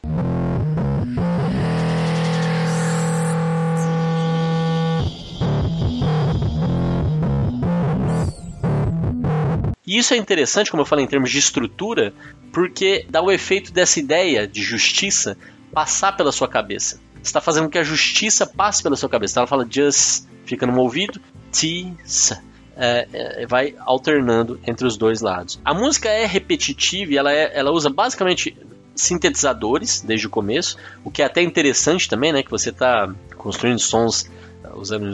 E 9.89 9.97
isso 9.97 10.13
é 10.13 10.19
interessante, 10.19 10.71
como 10.71 10.83
eu 10.83 10.87
falei, 10.87 11.07
em 11.07 11.09
termos 11.09 11.31
de 11.31 11.39
estrutura, 11.39 12.13
porque 12.53 13.07
dá 13.09 13.23
o 13.23 13.31
efeito 13.31 13.73
dessa 13.73 13.99
ideia 13.99 14.47
de 14.47 14.63
justiça 14.63 15.35
passar 15.73 16.15
pela 16.15 16.31
sua 16.31 16.47
cabeça. 16.47 17.01
Está 17.23 17.41
fazendo 17.41 17.71
que 17.71 17.79
a 17.79 17.83
justiça 17.83 18.47
passe 18.47 18.83
pela 18.83 18.97
sua 18.97 19.09
cabeça. 19.09 19.33
Então 19.33 19.41
ela 19.41 19.49
fala 19.49 19.67
just, 19.69 20.27
fica 20.45 20.67
no 20.67 20.79
ouvido, 20.79 21.19
tis, 21.51 22.39
é, 22.77 23.09
é, 23.11 23.47
vai 23.47 23.75
alternando 23.79 24.61
entre 24.67 24.87
os 24.87 24.99
dois 24.99 25.23
lados. 25.23 25.59
A 25.65 25.73
música 25.73 26.11
é 26.11 26.27
repetitiva 26.27 27.13
e 27.13 27.17
ela, 27.17 27.33
é, 27.33 27.59
ela 27.59 27.71
usa 27.71 27.89
basicamente 27.89 28.55
sintetizadores 28.95 30.03
desde 30.03 30.27
o 30.27 30.31
começo, 30.31 30.77
o 31.03 31.11
que 31.11 31.23
é 31.23 31.25
até 31.25 31.41
interessante 31.41 32.11
também, 32.11 32.31
né? 32.31 32.43
Que 32.43 32.51
você 32.51 32.69
está 32.69 33.11
construindo 33.39 33.79
sons 33.79 34.31
usando 34.75 35.11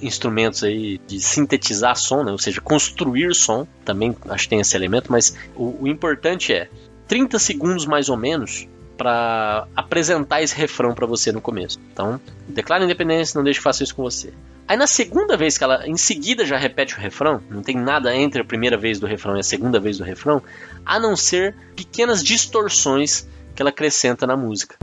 instrumentos 0.00 0.62
aí 0.64 1.00
de 1.06 1.20
sintetizar 1.20 1.96
som, 1.96 2.22
né? 2.22 2.32
ou 2.32 2.38
seja, 2.38 2.60
construir 2.60 3.34
som, 3.34 3.66
também 3.84 4.16
acho 4.28 4.44
que 4.44 4.50
tem 4.50 4.60
esse 4.60 4.76
elemento, 4.76 5.10
mas 5.10 5.36
o, 5.54 5.82
o 5.82 5.88
importante 5.88 6.52
é 6.52 6.68
30 7.06 7.38
segundos 7.38 7.86
mais 7.86 8.08
ou 8.08 8.16
menos 8.16 8.68
para 8.96 9.68
apresentar 9.76 10.42
esse 10.42 10.54
refrão 10.54 10.92
para 10.92 11.06
você 11.06 11.30
no 11.30 11.40
começo. 11.40 11.78
Então, 11.92 12.20
declara 12.48 12.84
independência, 12.84 13.38
não 13.38 13.44
deixe 13.44 13.60
que 13.60 13.64
faça 13.64 13.84
isso 13.84 13.94
com 13.94 14.02
você. 14.02 14.32
Aí 14.66 14.76
na 14.76 14.86
segunda 14.86 15.36
vez 15.36 15.56
que 15.56 15.64
ela 15.64 15.88
em 15.88 15.96
seguida 15.96 16.44
já 16.44 16.58
repete 16.58 16.94
o 16.94 17.00
refrão, 17.00 17.40
não 17.48 17.62
tem 17.62 17.76
nada 17.76 18.14
entre 18.14 18.42
a 18.42 18.44
primeira 18.44 18.76
vez 18.76 19.00
do 19.00 19.06
refrão 19.06 19.36
e 19.36 19.40
a 19.40 19.42
segunda 19.42 19.80
vez 19.80 19.96
do 19.96 20.04
refrão, 20.04 20.42
a 20.84 20.98
não 20.98 21.16
ser 21.16 21.54
pequenas 21.74 22.22
distorções 22.22 23.26
que 23.54 23.62
ela 23.62 23.70
acrescenta 23.70 24.26
na 24.26 24.36
música. 24.36 24.76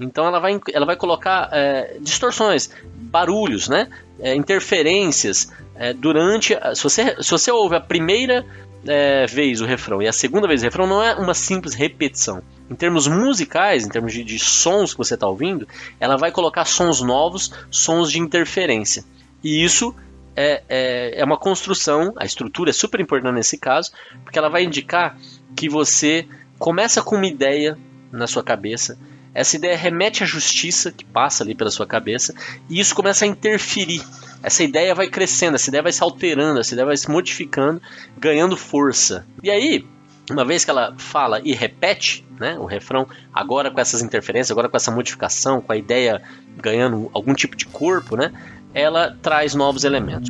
Então 0.00 0.26
ela 0.26 0.40
vai, 0.40 0.58
ela 0.72 0.86
vai 0.86 0.96
colocar 0.96 1.50
é, 1.52 1.98
distorções, 2.00 2.70
barulhos, 2.94 3.68
né? 3.68 3.88
É, 4.18 4.34
interferências 4.34 5.52
é, 5.74 5.92
durante. 5.92 6.56
Se 6.74 6.82
você, 6.82 7.22
se 7.22 7.30
você 7.30 7.50
ouve 7.50 7.76
a 7.76 7.80
primeira 7.80 8.44
é, 8.86 9.26
vez 9.26 9.60
o 9.60 9.66
refrão 9.66 10.00
e 10.00 10.08
a 10.08 10.12
segunda 10.12 10.48
vez 10.48 10.62
o 10.62 10.64
refrão, 10.64 10.86
não 10.86 11.02
é 11.02 11.14
uma 11.14 11.34
simples 11.34 11.74
repetição. 11.74 12.42
Em 12.70 12.74
termos 12.74 13.06
musicais, 13.06 13.84
em 13.84 13.88
termos 13.88 14.12
de, 14.12 14.24
de 14.24 14.38
sons 14.38 14.92
que 14.92 14.98
você 14.98 15.14
está 15.14 15.26
ouvindo, 15.26 15.66
ela 15.98 16.16
vai 16.16 16.30
colocar 16.30 16.64
sons 16.64 17.00
novos, 17.00 17.52
sons 17.70 18.10
de 18.10 18.18
interferência. 18.18 19.04
E 19.42 19.62
isso 19.62 19.94
é, 20.36 20.62
é, 20.68 21.20
é, 21.20 21.24
uma 21.24 21.36
construção, 21.36 22.14
a 22.16 22.24
estrutura 22.24 22.70
é 22.70 22.72
super 22.72 23.00
importante 23.00 23.34
nesse 23.34 23.58
caso, 23.58 23.92
porque 24.24 24.38
ela 24.38 24.48
vai 24.48 24.64
indicar 24.64 25.16
que 25.56 25.68
você 25.68 26.26
começa 26.58 27.02
com 27.02 27.16
uma 27.16 27.26
ideia 27.26 27.76
na 28.12 28.26
sua 28.26 28.42
cabeça, 28.42 28.98
essa 29.34 29.56
ideia 29.56 29.76
remete 29.76 30.22
à 30.22 30.26
justiça 30.26 30.90
que 30.90 31.04
passa 31.04 31.44
ali 31.44 31.54
pela 31.54 31.70
sua 31.70 31.86
cabeça 31.86 32.34
e 32.68 32.80
isso 32.80 32.94
começa 32.94 33.24
a 33.24 33.28
interferir. 33.28 34.02
Essa 34.42 34.62
ideia 34.62 34.94
vai 34.94 35.08
crescendo, 35.08 35.54
essa 35.54 35.68
ideia 35.68 35.82
vai 35.82 35.92
se 35.92 36.02
alterando, 36.02 36.58
essa 36.58 36.74
ideia 36.74 36.86
vai 36.86 36.96
se 36.96 37.10
modificando, 37.10 37.80
ganhando 38.18 38.56
força. 38.56 39.26
E 39.42 39.50
aí, 39.50 39.86
uma 40.30 40.44
vez 40.44 40.64
que 40.64 40.70
ela 40.70 40.94
fala 40.96 41.40
e 41.44 41.52
repete 41.52 42.26
né, 42.38 42.58
o 42.58 42.64
refrão, 42.64 43.06
agora 43.32 43.70
com 43.70 43.80
essas 43.80 44.02
interferências, 44.02 44.50
agora 44.50 44.68
com 44.68 44.76
essa 44.76 44.90
modificação, 44.90 45.60
com 45.60 45.72
a 45.72 45.76
ideia 45.76 46.22
ganhando 46.56 47.10
algum 47.12 47.34
tipo 47.34 47.54
de 47.54 47.66
corpo, 47.66 48.16
né, 48.16 48.32
ela 48.72 49.16
traz 49.22 49.54
novos 49.54 49.84
elementos. 49.84 50.28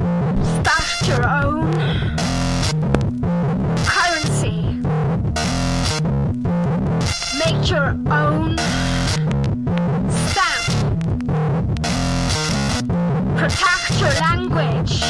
Start 0.61 1.09
your 1.09 1.26
own 1.26 1.71
currency. 3.87 4.80
Make 7.38 7.71
your 7.71 7.95
own 8.11 8.57
Protect 14.00 14.19
your 14.19 14.23
language. 14.23 15.00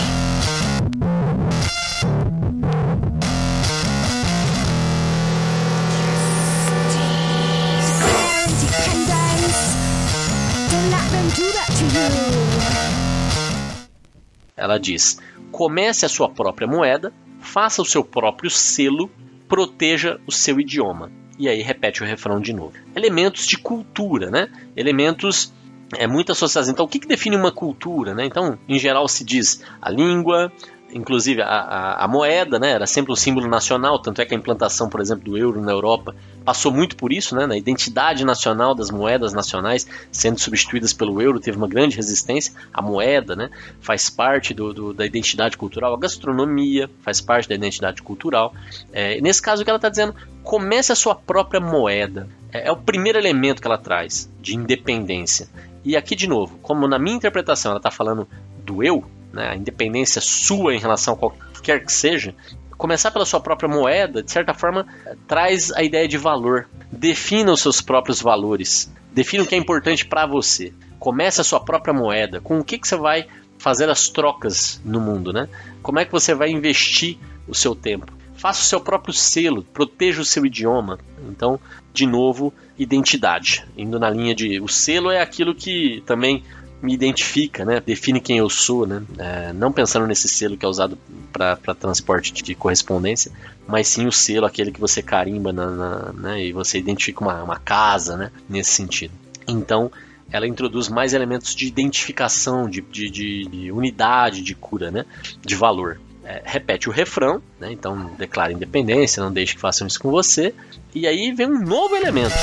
Ela 14.57 14.79
diz: 14.79 15.19
comece 15.53 16.05
a 16.05 16.09
sua 16.09 16.29
própria 16.29 16.67
moeda, 16.67 17.13
faça 17.39 17.81
o 17.81 17.85
seu 17.85 18.03
próprio 18.03 18.51
selo, 18.51 19.09
proteja 19.49 20.21
o 20.27 20.33
seu 20.33 20.59
idioma. 20.59 21.13
E 21.39 21.49
aí 21.49 21.63
repete 21.63 22.03
o 22.03 22.07
refrão 22.07 22.41
de 22.41 22.53
novo. 22.53 22.73
Elementos 22.95 23.47
de 23.47 23.57
cultura, 23.57 24.31
né? 24.31 24.49
Elementos 24.77 25.53
é 25.97 26.07
muito 26.07 26.33
associado. 26.33 26.71
Então, 26.71 26.85
o 26.85 26.89
que, 26.89 26.99
que 26.99 27.09
define 27.09 27.37
uma 27.37 27.53
cultura? 27.53 28.15
Né? 28.15 28.25
Então, 28.25 28.59
em 28.69 28.79
geral, 28.79 29.09
se 29.09 29.25
diz 29.25 29.63
a 29.81 29.91
língua, 29.91 30.53
inclusive 30.93 31.43
a, 31.43 31.47
a, 31.47 32.05
a, 32.05 32.09
moeda, 32.09 32.59
né, 32.59 32.73
era 32.73 32.87
sempre 32.87 33.13
um 33.13 33.17
símbolo 33.17 33.49
nacional, 33.49 33.99
tanto 33.99 34.21
é 34.21 34.25
que 34.25 34.35
a 34.35 34.37
implantação, 34.37 34.89
por 34.89 35.01
exemplo, 35.01 35.25
do 35.25 35.39
euro 35.39 35.61
na 35.61 35.73
Europa 35.73 36.15
passou 36.45 36.73
muito 36.73 36.97
por 36.97 37.13
isso, 37.13 37.35
né, 37.35 37.47
na 37.47 37.57
identidade 37.57 38.25
nacional 38.25 38.75
das 38.75 38.91
moedas 38.91 39.33
nacionais 39.33 39.87
sendo 40.11 40.41
substituídas 40.41 40.93
pelo 40.93 41.21
euro, 41.21 41.41
teve 41.41 41.57
uma 41.57 41.69
grande 41.69 41.97
resistência. 41.97 42.53
A 42.73 42.83
moeda 42.83 43.37
né, 43.37 43.51
faz 43.81 44.11
parte 44.11 44.55
do, 44.55 44.73
do 44.73 44.95
da 44.95 45.07
identidade 45.07 45.57
cultural, 45.57 45.95
a 45.95 45.99
gastronomia 45.99 46.91
faz 47.03 47.21
parte 47.21 47.49
da 47.49 47.55
identidade 47.55 48.03
cultural. 48.03 48.55
É, 48.93 49.21
nesse 49.21 49.41
caso, 49.41 49.63
o 49.63 49.65
que 49.65 49.71
ela 49.71 49.79
está 49.79 49.89
dizendo, 49.89 50.15
comece 50.43 50.93
a 50.93 50.97
sua 50.97 51.15
própria 51.15 51.61
moeda. 51.61 52.29
É, 52.53 52.69
é 52.69 52.73
o 52.73 52.77
primeiro 52.77 53.19
elemento 53.19 53.61
que 53.61 53.67
ela 53.67 53.79
traz 53.79 54.31
de 54.41 54.57
independência. 54.57 55.49
E 55.85 55.97
aqui, 55.97 56.15
de 56.15 56.27
novo, 56.27 56.59
como 56.59 56.87
na 56.87 56.99
minha 56.99 57.17
interpretação 57.17 57.71
ela 57.71 57.79
está 57.79 57.91
falando 57.91 58.29
do 58.65 58.83
eu, 58.83 59.05
né, 59.33 59.51
a 59.51 59.57
independência 59.57 60.21
sua 60.21 60.75
em 60.75 60.79
relação 60.79 61.15
a 61.15 61.17
qualquer 61.17 61.85
que 61.85 61.93
seja, 61.93 62.35
começar 62.77 63.11
pela 63.11 63.27
sua 63.27 63.41
própria 63.41 63.69
moeda, 63.69 64.23
de 64.23 64.31
certa 64.31 64.55
forma, 64.55 64.87
traz 65.29 65.71
a 65.73 65.83
ideia 65.83 66.09
de 66.09 66.17
valor. 66.17 66.67
Defina 66.91 67.53
os 67.53 67.61
seus 67.61 67.81
próprios 67.83 68.23
valores. 68.23 68.91
Defina 69.13 69.43
o 69.43 69.47
que 69.47 69.55
é 69.55 69.59
importante 69.59 70.07
para 70.07 70.27
você. 70.27 70.73
Comece 70.99 71.41
a 71.41 71.45
sua 71.45 71.61
própria 71.61 71.93
moeda. 71.93 72.41
Com 72.41 72.59
o 72.59 72.65
que, 72.65 72.79
que 72.79 72.89
você 72.89 72.97
vai 72.97 73.27
fazer 73.59 73.91
as 73.91 74.09
trocas 74.09 74.81
no 74.83 74.99
mundo, 74.99 75.33
né? 75.33 75.47
Como 75.83 75.99
é 75.99 76.07
que 76.07 76.13
você 76.13 76.35
vai 76.35 76.51
investir 76.51 77.19
o 77.47 77.55
seu 77.55 77.75
tempo? 77.75 78.13
Faça 78.35 78.63
o 78.63 78.65
seu 78.65 78.81
próprio 78.81 79.13
selo, 79.13 79.63
proteja 79.63 80.23
o 80.23 80.25
seu 80.25 80.47
idioma. 80.47 80.99
Então, 81.29 81.61
de 81.93 82.07
novo, 82.07 82.51
identidade. 82.83 83.65
Indo 83.77 83.99
na 83.99 84.09
linha 84.09 84.35
de. 84.35 84.61
O 84.61 84.69
selo 84.69 85.11
é 85.11 85.21
aquilo 85.21 85.55
que 85.55 86.03
também 86.07 86.43
me 86.83 86.95
identifica, 86.95 87.65
né? 87.65 87.81
Define 87.85 88.21
quem 88.21 88.39
eu 88.39 88.49
sou, 88.49 88.87
né? 88.87 89.03
É, 89.19 89.53
não 89.53 89.71
pensando 89.71 90.07
nesse 90.07 90.29
selo 90.29 90.57
que 90.57 90.65
é 90.65 90.69
usado 90.69 90.99
para 91.31 91.75
transporte 91.75 92.33
de 92.33 92.55
correspondência, 92.55 93.31
mas 93.69 93.87
sim 93.87 94.07
o 94.07 94.13
selo, 94.13 94.47
aquele 94.47 94.73
que 94.73 94.81
você 94.81 95.03
carimba 95.03 95.53
na, 95.53 95.71
na, 95.71 96.13
né? 96.13 96.45
e 96.45 96.53
você 96.53 96.79
identifica 96.79 97.21
uma, 97.23 97.43
uma 97.43 97.59
casa, 97.59 98.17
né? 98.17 98.33
Nesse 98.49 98.71
sentido. 98.73 99.13
Então, 99.47 99.93
ela 100.33 100.47
introduz 100.47 100.89
mais 100.89 101.13
elementos 101.13 101.55
de 101.55 101.67
identificação, 101.67 102.69
de, 102.69 102.81
de, 102.81 103.11
de 103.11 103.73
unidade 103.73 104.41
de 104.43 104.55
cura, 104.55 104.91
né? 104.91 105.05
De 105.45 105.55
valor 105.55 106.01
é, 106.31 106.43
repete 106.45 106.89
o 106.89 106.93
refrão, 106.93 107.43
né? 107.59 107.73
então 107.73 108.13
declara 108.17 108.53
independência, 108.53 109.23
não 109.23 109.33
deixe 109.33 109.55
que 109.55 109.61
façam 109.61 109.87
isso 109.87 109.99
com 109.99 110.11
você. 110.11 110.55
E 110.95 111.07
aí 111.07 111.33
vem 111.33 111.47
um 111.47 111.61
novo 111.61 111.97
elemento. 111.97 112.35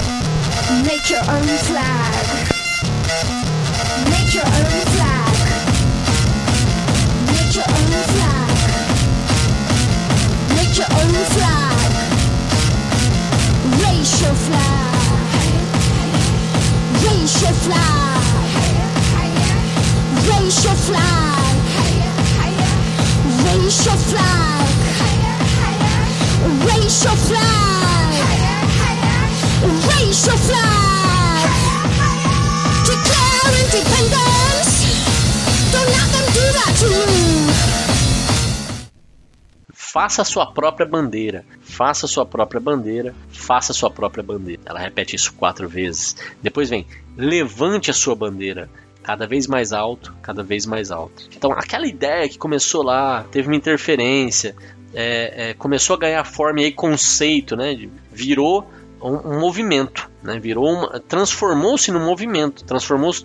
Make 0.83 1.13
your 1.13 1.21
own 1.21 1.47
flag. 1.65 2.56
Faça 39.97 40.21
a 40.21 40.25
sua 40.25 40.45
própria 40.45 40.85
bandeira. 40.85 41.43
Faça 41.59 42.05
a 42.05 42.07
sua 42.07 42.23
própria 42.23 42.61
bandeira. 42.61 43.15
Faça 43.29 43.71
a 43.71 43.75
sua 43.75 43.89
própria 43.89 44.23
bandeira. 44.23 44.61
Ela 44.63 44.79
repete 44.79 45.15
isso 45.15 45.33
quatro 45.33 45.67
vezes. 45.67 46.15
Depois 46.39 46.69
vem: 46.69 46.85
levante 47.17 47.89
a 47.89 47.93
sua 47.95 48.15
bandeira 48.15 48.69
cada 49.01 49.25
vez 49.25 49.47
mais 49.47 49.73
alto, 49.73 50.13
cada 50.21 50.43
vez 50.43 50.67
mais 50.67 50.91
alto. 50.91 51.27
Então, 51.35 51.51
aquela 51.51 51.87
ideia 51.87 52.29
que 52.29 52.37
começou 52.37 52.83
lá, 52.83 53.25
teve 53.31 53.47
uma 53.47 53.55
interferência, 53.55 54.55
é, 54.93 55.49
é, 55.49 55.53
começou 55.55 55.95
a 55.95 55.99
ganhar 55.99 56.23
forma 56.25 56.61
e 56.61 56.71
conceito, 56.71 57.55
né? 57.55 57.89
Virou 58.11 58.69
um, 59.01 59.35
um 59.35 59.39
movimento, 59.39 60.09
né? 60.23 60.39
Virou 60.39 60.67
uma, 60.67 60.99
transformou-se 60.99 61.91
num 61.91 62.03
movimento, 62.03 62.63
transformou-se, 62.63 63.23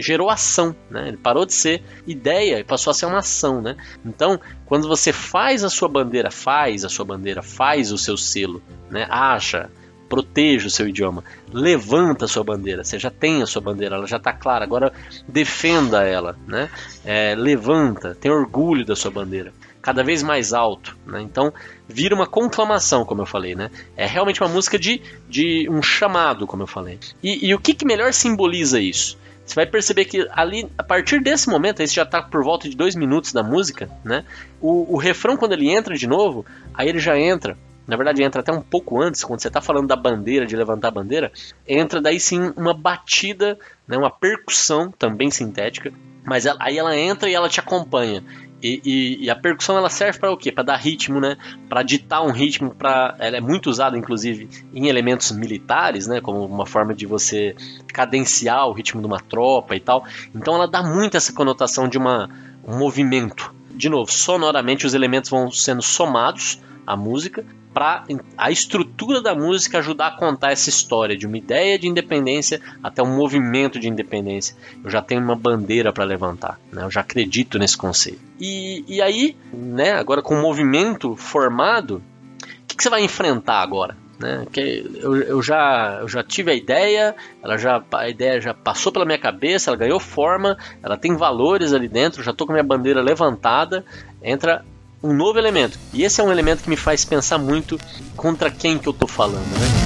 gerou 0.00 0.30
ação, 0.30 0.74
né? 0.90 1.08
Ele 1.08 1.16
parou 1.16 1.46
de 1.46 1.54
ser 1.54 1.82
ideia 2.06 2.60
e 2.60 2.64
passou 2.64 2.90
a 2.90 2.94
ser 2.94 3.06
uma 3.06 3.18
ação, 3.18 3.60
né? 3.60 3.76
Então, 4.04 4.38
quando 4.66 4.88
você 4.88 5.12
faz 5.12 5.64
a 5.64 5.70
sua 5.70 5.88
bandeira, 5.88 6.30
faz 6.30 6.84
a 6.84 6.88
sua 6.88 7.04
bandeira, 7.04 7.42
faz 7.42 7.92
o 7.92 7.98
seu 7.98 8.16
selo, 8.16 8.62
né? 8.90 9.06
Acha, 9.08 9.70
proteja 10.08 10.66
o 10.66 10.70
seu 10.70 10.86
idioma, 10.88 11.24
levanta 11.52 12.26
a 12.26 12.28
sua 12.28 12.44
bandeira, 12.44 12.84
você 12.84 12.98
já 12.98 13.10
tem 13.10 13.42
a 13.42 13.46
sua 13.46 13.60
bandeira, 13.60 13.96
ela 13.96 14.06
já 14.06 14.18
está 14.18 14.32
clara, 14.32 14.64
agora 14.64 14.92
defenda 15.26 16.04
ela, 16.04 16.36
né? 16.46 16.70
É, 17.04 17.34
levanta, 17.34 18.14
tenha 18.14 18.34
orgulho 18.34 18.84
da 18.84 18.94
sua 18.94 19.10
bandeira. 19.10 19.52
Cada 19.84 20.02
vez 20.02 20.22
mais 20.22 20.54
alto. 20.54 20.96
Né? 21.06 21.20
Então 21.20 21.52
vira 21.86 22.14
uma 22.14 22.26
conclamação, 22.26 23.04
como 23.04 23.20
eu 23.20 23.26
falei. 23.26 23.54
Né? 23.54 23.70
É 23.94 24.06
realmente 24.06 24.42
uma 24.42 24.48
música 24.48 24.78
de, 24.78 25.02
de 25.28 25.68
um 25.70 25.82
chamado, 25.82 26.46
como 26.46 26.62
eu 26.62 26.66
falei. 26.66 26.98
E, 27.22 27.46
e 27.46 27.54
o 27.54 27.58
que, 27.58 27.74
que 27.74 27.84
melhor 27.84 28.10
simboliza 28.14 28.80
isso? 28.80 29.18
Você 29.44 29.54
vai 29.54 29.66
perceber 29.66 30.06
que 30.06 30.26
ali, 30.32 30.66
a 30.78 30.82
partir 30.82 31.22
desse 31.22 31.50
momento, 31.50 31.82
aí 31.82 31.86
já 31.86 32.02
está 32.02 32.22
por 32.22 32.42
volta 32.42 32.66
de 32.66 32.74
dois 32.74 32.96
minutos 32.96 33.30
da 33.30 33.42
música, 33.42 33.90
né? 34.02 34.24
O, 34.58 34.94
o 34.94 34.96
refrão, 34.96 35.36
quando 35.36 35.52
ele 35.52 35.68
entra 35.68 35.94
de 35.94 36.06
novo, 36.06 36.46
aí 36.72 36.88
ele 36.88 36.98
já 36.98 37.18
entra 37.18 37.54
na 37.86 37.96
verdade 37.96 38.22
entra 38.22 38.40
até 38.40 38.52
um 38.52 38.62
pouco 38.62 39.00
antes, 39.00 39.22
quando 39.22 39.40
você 39.40 39.48
está 39.48 39.60
falando 39.60 39.86
da 39.86 39.96
bandeira, 39.96 40.46
de 40.46 40.56
levantar 40.56 40.88
a 40.88 40.90
bandeira, 40.90 41.30
entra 41.68 42.00
daí 42.00 42.18
sim 42.18 42.52
uma 42.56 42.72
batida, 42.72 43.58
né, 43.86 43.96
uma 43.96 44.10
percussão 44.10 44.90
também 44.90 45.30
sintética, 45.30 45.92
mas 46.24 46.46
ela, 46.46 46.58
aí 46.60 46.78
ela 46.78 46.96
entra 46.96 47.28
e 47.28 47.34
ela 47.34 47.48
te 47.48 47.60
acompanha. 47.60 48.24
E, 48.64 48.80
e, 48.82 49.24
e 49.26 49.30
a 49.30 49.36
percussão 49.36 49.76
ela 49.76 49.90
serve 49.90 50.18
para 50.18 50.32
o 50.32 50.38
quê? 50.38 50.50
Para 50.50 50.64
dar 50.64 50.76
ritmo, 50.76 51.20
né? 51.20 51.36
Para 51.68 51.82
ditar 51.82 52.22
um 52.22 52.30
ritmo, 52.30 52.74
para 52.74 53.14
ela 53.18 53.36
é 53.36 53.40
muito 53.40 53.68
usada 53.68 53.94
inclusive 53.98 54.48
em 54.72 54.86
elementos 54.88 55.30
militares, 55.32 56.06
né? 56.06 56.18
Como 56.22 56.46
uma 56.46 56.64
forma 56.64 56.94
de 56.94 57.04
você 57.04 57.54
cadenciar 57.92 58.66
o 58.66 58.72
ritmo 58.72 59.02
de 59.02 59.06
uma 59.06 59.20
tropa 59.20 59.76
e 59.76 59.80
tal. 59.80 60.06
Então 60.34 60.54
ela 60.54 60.66
dá 60.66 60.82
muito 60.82 61.14
essa 61.14 61.30
conotação 61.34 61.86
de 61.86 61.98
uma, 61.98 62.30
um 62.66 62.78
movimento. 62.78 63.54
De 63.70 63.90
novo, 63.90 64.10
sonoramente 64.10 64.86
os 64.86 64.94
elementos 64.94 65.28
vão 65.28 65.50
sendo 65.50 65.82
somados 65.82 66.58
à 66.86 66.96
música 66.96 67.44
para 67.74 68.04
a 68.38 68.50
estrutura 68.52 69.20
da 69.20 69.34
música 69.34 69.78
ajudar 69.78 70.06
a 70.06 70.10
contar 70.12 70.52
essa 70.52 70.70
história 70.70 71.16
de 71.16 71.26
uma 71.26 71.36
ideia 71.36 71.76
de 71.76 71.88
independência 71.88 72.60
até 72.80 73.02
um 73.02 73.16
movimento 73.16 73.80
de 73.80 73.88
independência. 73.88 74.56
Eu 74.82 74.88
já 74.88 75.02
tenho 75.02 75.20
uma 75.20 75.34
bandeira 75.34 75.92
para 75.92 76.04
levantar, 76.04 76.60
né? 76.72 76.84
eu 76.84 76.90
já 76.90 77.00
acredito 77.00 77.58
nesse 77.58 77.76
conceito. 77.76 78.20
E, 78.40 78.84
e 78.86 79.02
aí, 79.02 79.36
né, 79.52 79.92
agora 79.92 80.22
com 80.22 80.34
o 80.36 80.40
movimento 80.40 81.16
formado, 81.16 82.00
o 82.40 82.66
que, 82.68 82.76
que 82.76 82.82
você 82.82 82.88
vai 82.88 83.02
enfrentar 83.02 83.60
agora? 83.60 83.96
Né? 84.18 84.46
Que 84.52 84.88
eu, 85.00 85.16
eu, 85.16 85.42
já, 85.42 85.98
eu 86.00 86.08
já 86.08 86.22
tive 86.22 86.52
a 86.52 86.54
ideia, 86.54 87.16
ela 87.42 87.58
já, 87.58 87.82
a 87.92 88.08
ideia 88.08 88.40
já 88.40 88.54
passou 88.54 88.92
pela 88.92 89.04
minha 89.04 89.18
cabeça, 89.18 89.70
ela 89.70 89.76
ganhou 89.76 89.98
forma, 89.98 90.56
ela 90.82 90.96
tem 90.96 91.16
valores 91.16 91.72
ali 91.72 91.88
dentro, 91.88 92.22
já 92.22 92.30
estou 92.30 92.46
com 92.46 92.52
a 92.52 92.54
minha 92.54 92.64
bandeira 92.64 93.02
levantada. 93.02 93.84
Entra 94.22 94.64
um 95.04 95.12
novo 95.12 95.38
elemento. 95.38 95.78
E 95.92 96.02
esse 96.02 96.18
é 96.18 96.24
um 96.24 96.32
elemento 96.32 96.62
que 96.62 96.70
me 96.70 96.76
faz 96.76 97.04
pensar 97.04 97.36
muito 97.36 97.78
contra 98.16 98.50
quem 98.50 98.78
que 98.78 98.88
eu 98.88 98.92
estou 98.92 99.06
falando, 99.06 99.46
né? 99.58 99.83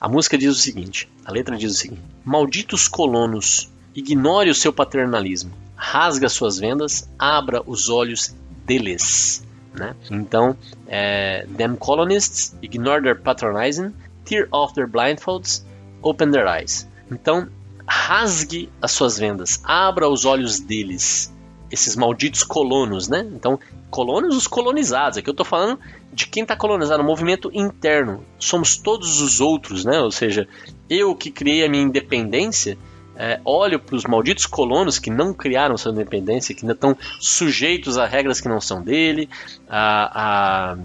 A 0.00 0.08
música 0.08 0.38
diz 0.38 0.50
o 0.56 0.60
seguinte: 0.60 1.10
a 1.24 1.32
letra 1.32 1.56
diz 1.56 1.72
o 1.72 1.74
seguinte: 1.74 2.02
Malditos 2.24 2.86
colonos, 2.86 3.68
ignore 3.94 4.48
o 4.48 4.54
seu 4.54 4.72
paternalismo, 4.72 5.52
rasga 5.74 6.28
suas 6.28 6.58
vendas, 6.58 7.08
abra 7.18 7.62
os 7.66 7.88
olhos 7.88 8.34
deles. 8.64 9.44
Né? 9.74 9.96
Então, 10.10 10.56
é, 10.86 11.46
them 11.56 11.76
colonists 11.76 12.54
ignore 12.62 13.02
their 13.02 13.20
patronizing, 13.20 13.92
tear 14.24 14.46
off 14.52 14.74
their 14.74 14.86
blindfolds, 14.86 15.64
open 16.00 16.30
their 16.30 16.46
eyes. 16.46 16.88
Então, 17.10 17.48
rasgue 17.86 18.70
as 18.80 18.92
suas 18.92 19.18
vendas, 19.18 19.60
abra 19.64 20.08
os 20.08 20.24
olhos 20.24 20.60
deles, 20.60 21.32
esses 21.70 21.96
malditos 21.96 22.42
colonos, 22.42 23.08
né? 23.08 23.28
Então, 23.34 23.58
colonos, 23.90 24.36
os 24.36 24.46
colonizados. 24.46 25.18
Aqui 25.18 25.28
eu 25.28 25.32
estou 25.32 25.46
falando 25.46 25.78
de 26.12 26.26
quem 26.26 26.42
está 26.42 26.56
colonizado, 26.56 27.02
o 27.02 27.06
movimento 27.06 27.50
interno. 27.52 28.24
Somos 28.38 28.76
todos 28.76 29.20
os 29.20 29.40
outros, 29.40 29.84
né? 29.84 30.00
Ou 30.00 30.10
seja, 30.10 30.48
eu 30.88 31.14
que 31.14 31.30
criei 31.30 31.64
a 31.64 31.68
minha 31.68 31.82
independência, 31.82 32.78
é, 33.16 33.40
olho 33.44 33.80
para 33.80 33.96
os 33.96 34.04
malditos 34.04 34.46
colonos 34.46 34.98
que 34.98 35.10
não 35.10 35.34
criaram 35.34 35.76
sua 35.76 35.92
independência, 35.92 36.54
que 36.54 36.62
ainda 36.62 36.74
estão 36.74 36.96
sujeitos 37.20 37.98
a 37.98 38.06
regras 38.06 38.40
que 38.40 38.48
não 38.48 38.60
são 38.60 38.82
dele, 38.82 39.28
a, 39.68 40.72
a 40.72 40.78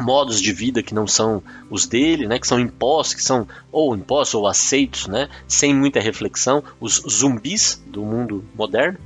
modos 0.00 0.40
de 0.40 0.52
vida 0.52 0.82
que 0.82 0.94
não 0.94 1.06
são 1.06 1.42
os 1.70 1.86
dele, 1.86 2.26
né, 2.26 2.38
que 2.38 2.46
são 2.46 2.58
impostos, 2.58 3.14
que 3.14 3.22
são 3.22 3.46
ou 3.70 3.94
impostos 3.94 4.34
ou 4.34 4.46
aceitos, 4.46 5.06
né, 5.06 5.28
sem 5.46 5.74
muita 5.74 6.00
reflexão, 6.00 6.62
os 6.80 7.02
zumbis 7.08 7.82
do 7.86 8.02
mundo 8.02 8.44
moderno 8.54 8.98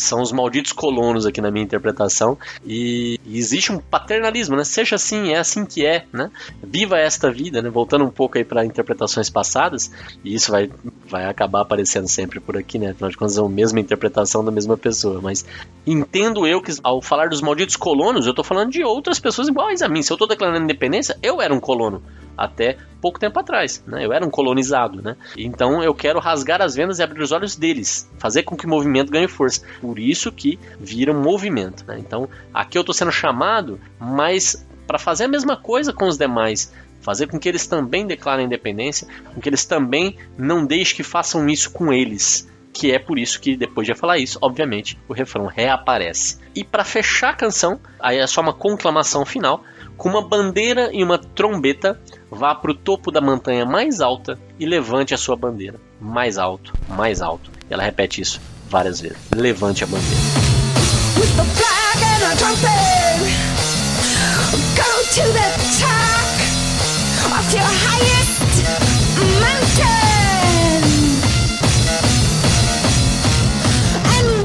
são 0.00 0.22
os 0.22 0.32
malditos 0.32 0.72
colonos 0.72 1.26
aqui 1.26 1.40
na 1.40 1.50
minha 1.50 1.64
interpretação 1.64 2.38
e, 2.64 3.20
e, 3.24 3.38
existe 3.38 3.70
um 3.70 3.78
paternalismo, 3.78 4.56
né? 4.56 4.64
Seja 4.64 4.96
assim, 4.96 5.32
é 5.32 5.38
assim 5.38 5.64
que 5.64 5.84
é, 5.84 6.06
né? 6.12 6.30
Viva 6.62 6.98
esta 6.98 7.30
vida, 7.30 7.60
né? 7.60 7.68
Voltando 7.68 8.04
um 8.04 8.10
pouco 8.10 8.38
aí 8.38 8.44
para 8.44 8.64
interpretações 8.64 9.28
passadas 9.28 9.90
e 10.24 10.34
isso 10.34 10.50
vai, 10.50 10.70
vai 11.06 11.26
acabar 11.26 11.60
aparecendo 11.60 12.08
sempre 12.08 12.40
por 12.40 12.56
aqui, 12.56 12.78
né? 12.78 12.90
Afinal 12.90 13.10
de 13.10 13.16
contas 13.16 13.36
é 13.36 13.40
a 13.40 13.48
mesma 13.48 13.78
interpretação 13.78 14.44
da 14.44 14.50
mesma 14.50 14.76
pessoa, 14.76 15.20
mas 15.20 15.44
entendo 15.86 16.46
eu 16.46 16.62
que 16.62 16.72
ao 16.82 17.02
falar 17.02 17.28
dos 17.28 17.42
malditos 17.42 17.76
colonos, 17.76 18.26
eu 18.26 18.30
estou 18.30 18.44
falando 18.44 18.70
de 18.70 18.82
outras 18.82 19.18
pessoas 19.18 19.48
iguais 19.48 19.82
a 19.82 19.88
mim. 19.88 20.02
Se 20.02 20.10
eu 20.10 20.14
estou 20.14 20.28
declarando 20.28 20.64
independência, 20.64 21.18
eu 21.22 21.42
era 21.42 21.52
um 21.52 21.60
colono 21.60 22.02
até 22.36 22.78
pouco 23.00 23.18
tempo 23.18 23.38
atrás, 23.38 23.82
né? 23.86 24.04
Eu 24.04 24.12
era 24.12 24.24
um 24.24 24.30
colonizado, 24.30 25.02
né? 25.02 25.16
Então 25.36 25.82
eu 25.82 25.94
quero 25.94 26.18
rasgar 26.18 26.62
as 26.62 26.74
vendas 26.74 26.98
e 26.98 27.02
abrir 27.02 27.22
os 27.22 27.32
olhos 27.32 27.56
deles, 27.56 28.10
fazer 28.18 28.42
com 28.42 28.56
que 28.56 28.66
o 28.66 28.68
movimento 28.68 29.10
ganhe 29.10 29.28
força. 29.28 29.62
Por 29.80 29.98
isso 29.98 30.32
que 30.32 30.58
vira 30.78 31.12
um 31.12 31.20
movimento, 31.22 31.84
né? 31.86 31.98
Então 31.98 32.28
aqui 32.52 32.78
eu 32.78 32.80
estou 32.80 32.94
sendo 32.94 33.12
chamado, 33.12 33.80
mas 33.98 34.66
para 34.86 34.98
fazer 34.98 35.24
a 35.24 35.28
mesma 35.28 35.56
coisa 35.56 35.92
com 35.92 36.06
os 36.06 36.18
demais, 36.18 36.72
fazer 37.00 37.26
com 37.26 37.38
que 37.38 37.48
eles 37.48 37.66
também 37.66 38.06
declarem 38.06 38.46
independência, 38.46 39.06
com 39.34 39.40
que 39.40 39.48
eles 39.48 39.64
também 39.64 40.16
não 40.36 40.64
deixem 40.64 40.96
que 40.96 41.02
façam 41.02 41.48
isso 41.48 41.70
com 41.70 41.92
eles. 41.92 42.48
Que 42.72 42.92
é 42.92 42.98
por 42.98 43.18
isso 43.18 43.40
que, 43.40 43.56
depois 43.56 43.86
de 43.86 43.94
falar 43.94 44.18
isso, 44.18 44.38
obviamente, 44.40 44.96
o 45.08 45.12
refrão 45.12 45.46
reaparece. 45.46 46.38
E 46.54 46.62
para 46.62 46.84
fechar 46.84 47.30
a 47.30 47.34
canção, 47.34 47.80
aí 47.98 48.18
é 48.18 48.26
só 48.26 48.40
uma 48.40 48.52
conclamação 48.52 49.26
final, 49.26 49.64
com 50.00 50.08
uma 50.08 50.22
bandeira 50.22 50.88
e 50.94 51.04
uma 51.04 51.18
trombeta, 51.18 52.00
vá 52.30 52.54
para 52.54 52.70
o 52.70 52.74
topo 52.74 53.12
da 53.12 53.20
montanha 53.20 53.66
mais 53.66 54.00
alta 54.00 54.38
e 54.58 54.64
levante 54.64 55.12
a 55.12 55.18
sua 55.18 55.36
bandeira. 55.36 55.78
Mais 56.00 56.38
alto, 56.38 56.72
mais 56.88 57.20
alto. 57.20 57.50
Ela 57.68 57.82
repete 57.82 58.22
isso 58.22 58.40
várias 58.66 59.02
vezes. 59.02 59.18
Levante 59.36 59.84
a 59.84 59.86
bandeira. 59.86 60.16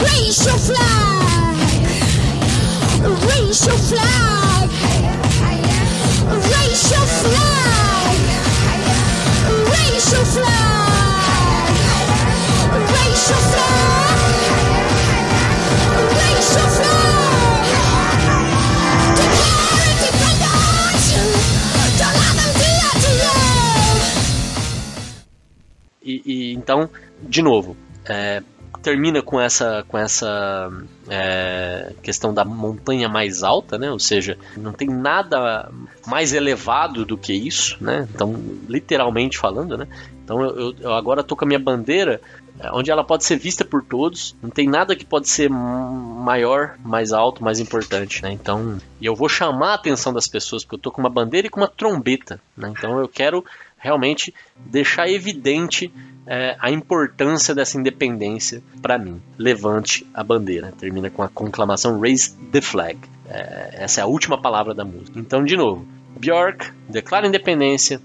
raise 0.02 0.48
raise 3.26 3.66
your 3.66 3.78
flag. 3.78 4.35
E, 26.06 26.22
e 26.26 26.54
então, 26.54 26.90
de 27.22 27.42
novo, 27.42 27.76
é, 28.06 28.44
termina 28.86 29.20
com 29.22 29.42
essa, 29.42 29.84
com 29.88 29.98
essa 29.98 30.72
é, 31.10 31.94
questão 32.04 32.32
da 32.32 32.46
montanha 32.46 33.10
mais 33.10 33.42
alta, 33.42 33.80
né? 33.80 33.92
Ou 33.92 34.00
seja, 34.00 34.38
não 34.56 34.72
tem 34.72 34.88
nada 34.88 35.72
mais 36.06 36.34
elevado 36.34 37.04
do 37.04 37.18
que 37.18 37.34
isso, 37.34 37.84
né? 37.84 38.08
Então, 38.14 38.36
literalmente 38.70 39.40
falando, 39.40 39.76
né? 39.76 39.88
Então, 40.24 40.42
eu, 40.44 40.76
eu 40.80 40.94
agora 40.94 41.22
estou 41.22 41.36
com 41.36 41.46
a 41.46 41.48
minha 41.48 41.60
bandeira 41.60 42.22
é, 42.60 42.72
onde 42.72 42.90
ela 42.90 43.04
pode 43.04 43.26
ser 43.26 43.38
vista 43.38 43.66
por 43.66 43.84
todos. 43.84 44.36
Não 44.42 44.50
tem 44.50 44.68
nada 44.68 44.96
que 44.96 45.04
pode 45.04 45.28
ser 45.28 45.50
maior, 45.50 46.76
mais 46.84 47.12
alto, 47.12 47.44
mais 47.44 47.60
importante, 47.60 48.22
né? 48.22 48.32
Então, 48.32 48.78
eu 49.02 49.16
vou 49.16 49.28
chamar 49.28 49.72
a 49.72 49.76
atenção 49.76 50.14
das 50.14 50.28
pessoas 50.28 50.64
porque 50.64 50.76
eu 50.76 50.78
estou 50.78 50.92
com 50.92 51.02
uma 51.02 51.10
bandeira 51.10 51.48
e 51.48 51.50
com 51.50 51.60
uma 51.60 51.68
trombeta, 51.68 52.40
né? 52.56 52.72
Então, 52.78 53.00
eu 53.00 53.08
quero 53.08 53.44
realmente 53.86 54.34
deixar 54.58 55.08
evidente 55.08 55.94
é, 56.28 56.56
a 56.60 56.72
importância 56.72 57.54
dessa 57.54 57.78
independência 57.78 58.62
para 58.82 58.98
mim. 58.98 59.22
Levante 59.38 60.06
a 60.14 60.24
bandeira. 60.24 60.74
Termina 60.78 61.10
com 61.10 61.22
a 61.22 61.30
conclamação 61.30 62.00
Raise 62.00 62.36
the 62.52 62.62
Flag. 62.62 62.98
É, 63.30 63.76
essa 63.84 64.02
é 64.02 64.04
a 64.04 64.08
última 64.08 64.42
palavra 64.42 64.74
da 64.74 64.84
música. 64.84 65.20
Então, 65.20 65.44
de 65.44 65.56
novo, 65.56 65.86
Björk 66.20 66.72
declara 66.90 67.28
independência, 67.28 68.02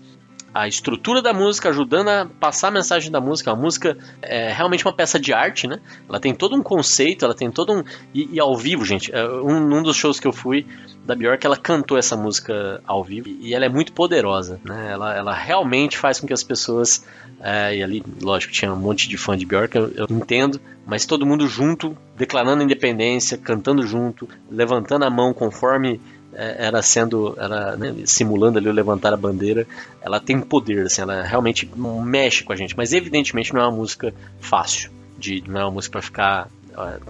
a 0.53 0.67
estrutura 0.67 1.23
da 1.23 1.33
música, 1.33 1.69
ajudando 1.69 2.09
a 2.09 2.27
passar 2.27 2.69
a 2.69 2.71
mensagem 2.73 3.11
da 3.11 3.21
música. 3.21 3.53
A 3.53 3.57
música 3.57 3.97
é 4.21 4.53
realmente 4.53 4.85
uma 4.85 4.93
peça 4.93 5.19
de 5.19 5.33
arte, 5.33 5.67
né? 5.67 5.81
Ela 6.09 6.19
tem 6.19 6.35
todo 6.35 6.57
um 6.57 6.63
conceito, 6.63 7.25
ela 7.25 7.35
tem 7.35 7.51
todo 7.51 7.73
um. 7.73 7.85
E, 8.15 8.29
e 8.33 8.41
ao 8.41 8.57
vivo, 8.57 8.85
gente, 8.85 9.15
é, 9.15 9.25
um, 9.25 9.79
um 9.79 9.83
dos 9.83 9.97
shows 9.97 10.19
que 10.19 10.27
eu 10.27 10.33
fui 10.33 10.67
da 11.05 11.15
Bjork, 11.15 11.45
ela 11.45 11.57
cantou 11.57 11.97
essa 11.97 12.17
música 12.17 12.83
ao 12.87 13.03
vivo 13.03 13.29
e 13.29 13.55
ela 13.55 13.65
é 13.65 13.69
muito 13.69 13.93
poderosa, 13.93 14.61
né? 14.65 14.91
Ela, 14.93 15.17
ela 15.17 15.35
realmente 15.35 15.97
faz 15.97 16.21
com 16.21 16.27
que 16.27 16.33
as 16.33 16.43
pessoas 16.43 17.05
é, 17.41 17.77
e 17.77 17.83
ali, 17.83 18.05
lógico, 18.21 18.53
tinha 18.53 18.73
um 18.73 18.77
monte 18.77 19.09
de 19.09 19.17
fã 19.17 19.37
de 19.37 19.47
Bjork, 19.47 19.75
eu, 19.75 19.91
eu, 19.95 20.07
entendo, 20.11 20.61
mas 20.87 21.07
todo 21.07 21.25
mundo 21.25 21.49
junto, 21.49 21.97
declarando 22.17 22.63
independência, 22.63 23.39
cantando 23.39 23.83
junto, 23.87 24.29
levantando 24.51 25.07
a 25.07 25.11
mão 25.11 25.33
conforme 25.33 26.01
era 26.41 26.83
sendo, 26.83 27.35
era 27.39 27.77
né, 27.77 27.95
simulando 28.07 28.59
ali 28.59 28.69
o 28.69 28.73
levantar 28.73 29.13
a 29.13 29.17
bandeira, 29.17 29.67
ela 30.01 30.19
tem 30.19 30.41
poder, 30.41 30.87
assim, 30.87 31.03
ela 31.03 31.23
realmente 31.23 31.71
mexe 31.77 32.43
com 32.43 32.53
a 32.53 32.57
gente, 32.57 32.77
mas 32.77 32.93
evidentemente 32.93 33.53
não 33.53 33.61
é 33.61 33.65
uma 33.65 33.77
música 33.77 34.15
fácil, 34.41 34.91
de, 35.19 35.43
não 35.47 35.61
é 35.61 35.65
uma 35.65 35.73
música 35.73 35.93
para 35.93 36.03
ficar 36.03 36.49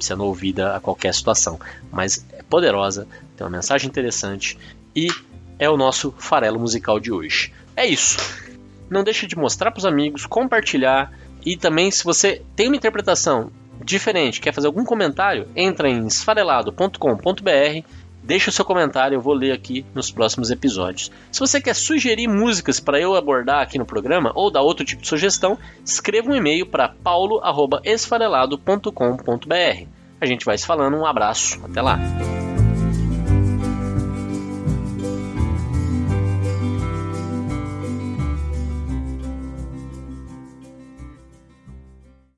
sendo 0.01 0.25
ouvida 0.25 0.75
a 0.75 0.81
qualquer 0.81 1.15
situação, 1.15 1.61
mas 1.93 2.27
é 2.33 2.43
poderosa, 2.43 3.07
tem 3.37 3.47
uma 3.47 3.57
mensagem 3.57 3.89
interessante 3.89 4.59
e 4.97 5.09
é 5.59 5.69
o 5.69 5.77
nosso 5.77 6.13
farelo 6.19 6.59
musical 6.59 6.99
de 6.99 7.13
hoje. 7.13 7.53
É 7.77 7.87
isso. 7.87 8.19
Não 8.89 9.05
deixe 9.05 9.27
de 9.27 9.37
mostrar 9.37 9.71
para 9.71 9.79
os 9.79 9.87
amigos, 9.87 10.27
compartilhar 10.27 11.13
e 11.45 11.57
também 11.57 11.91
se 11.91 12.03
você 12.03 12.43
tem 12.57 12.67
uma 12.67 12.77
interpretação 12.77 13.53
diferente, 13.85 14.41
quer 14.41 14.53
fazer 14.53 14.67
algum 14.67 14.85
comentário, 14.85 15.49
entra 15.55 15.89
em 15.89 16.07
esfarelado.com.br 16.07 17.87
Deixe 18.23 18.49
o 18.49 18.53
seu 18.53 18.65
comentário, 18.65 19.17
eu 19.17 19.21
vou 19.21 19.35
ler 19.35 19.53
aqui 19.53 19.85
nos 19.95 20.11
próximos 20.11 20.51
episódios. 20.51 21.11
Se 21.33 21.41
você 21.41 21.61
quer 21.61 21.75
sugerir 21.75 22.29
músicas 22.29 22.79
para 22.79 23.01
eu 23.01 23.15
abordar 23.15 23.63
aqui 23.63 23.79
no 23.79 23.87
programa 23.87 24.31
ou 24.35 24.51
dar 24.51 24.63
outro 24.63 24.85
tipo 24.85 25.03
de 25.03 25.09
sugestão, 25.09 25.59
escreva 25.85 26.31
um 26.31 26.35
e-mail 26.35 26.67
para 26.67 26.89
paulo@esfarelado.com.br. 26.89 29.87
A 30.21 30.27
gente 30.27 30.45
vai 30.45 30.59
se 30.59 30.67
falando, 30.67 30.97
um 30.97 31.07
abraço, 31.07 31.61
até 31.65 31.81
lá. 31.81 31.99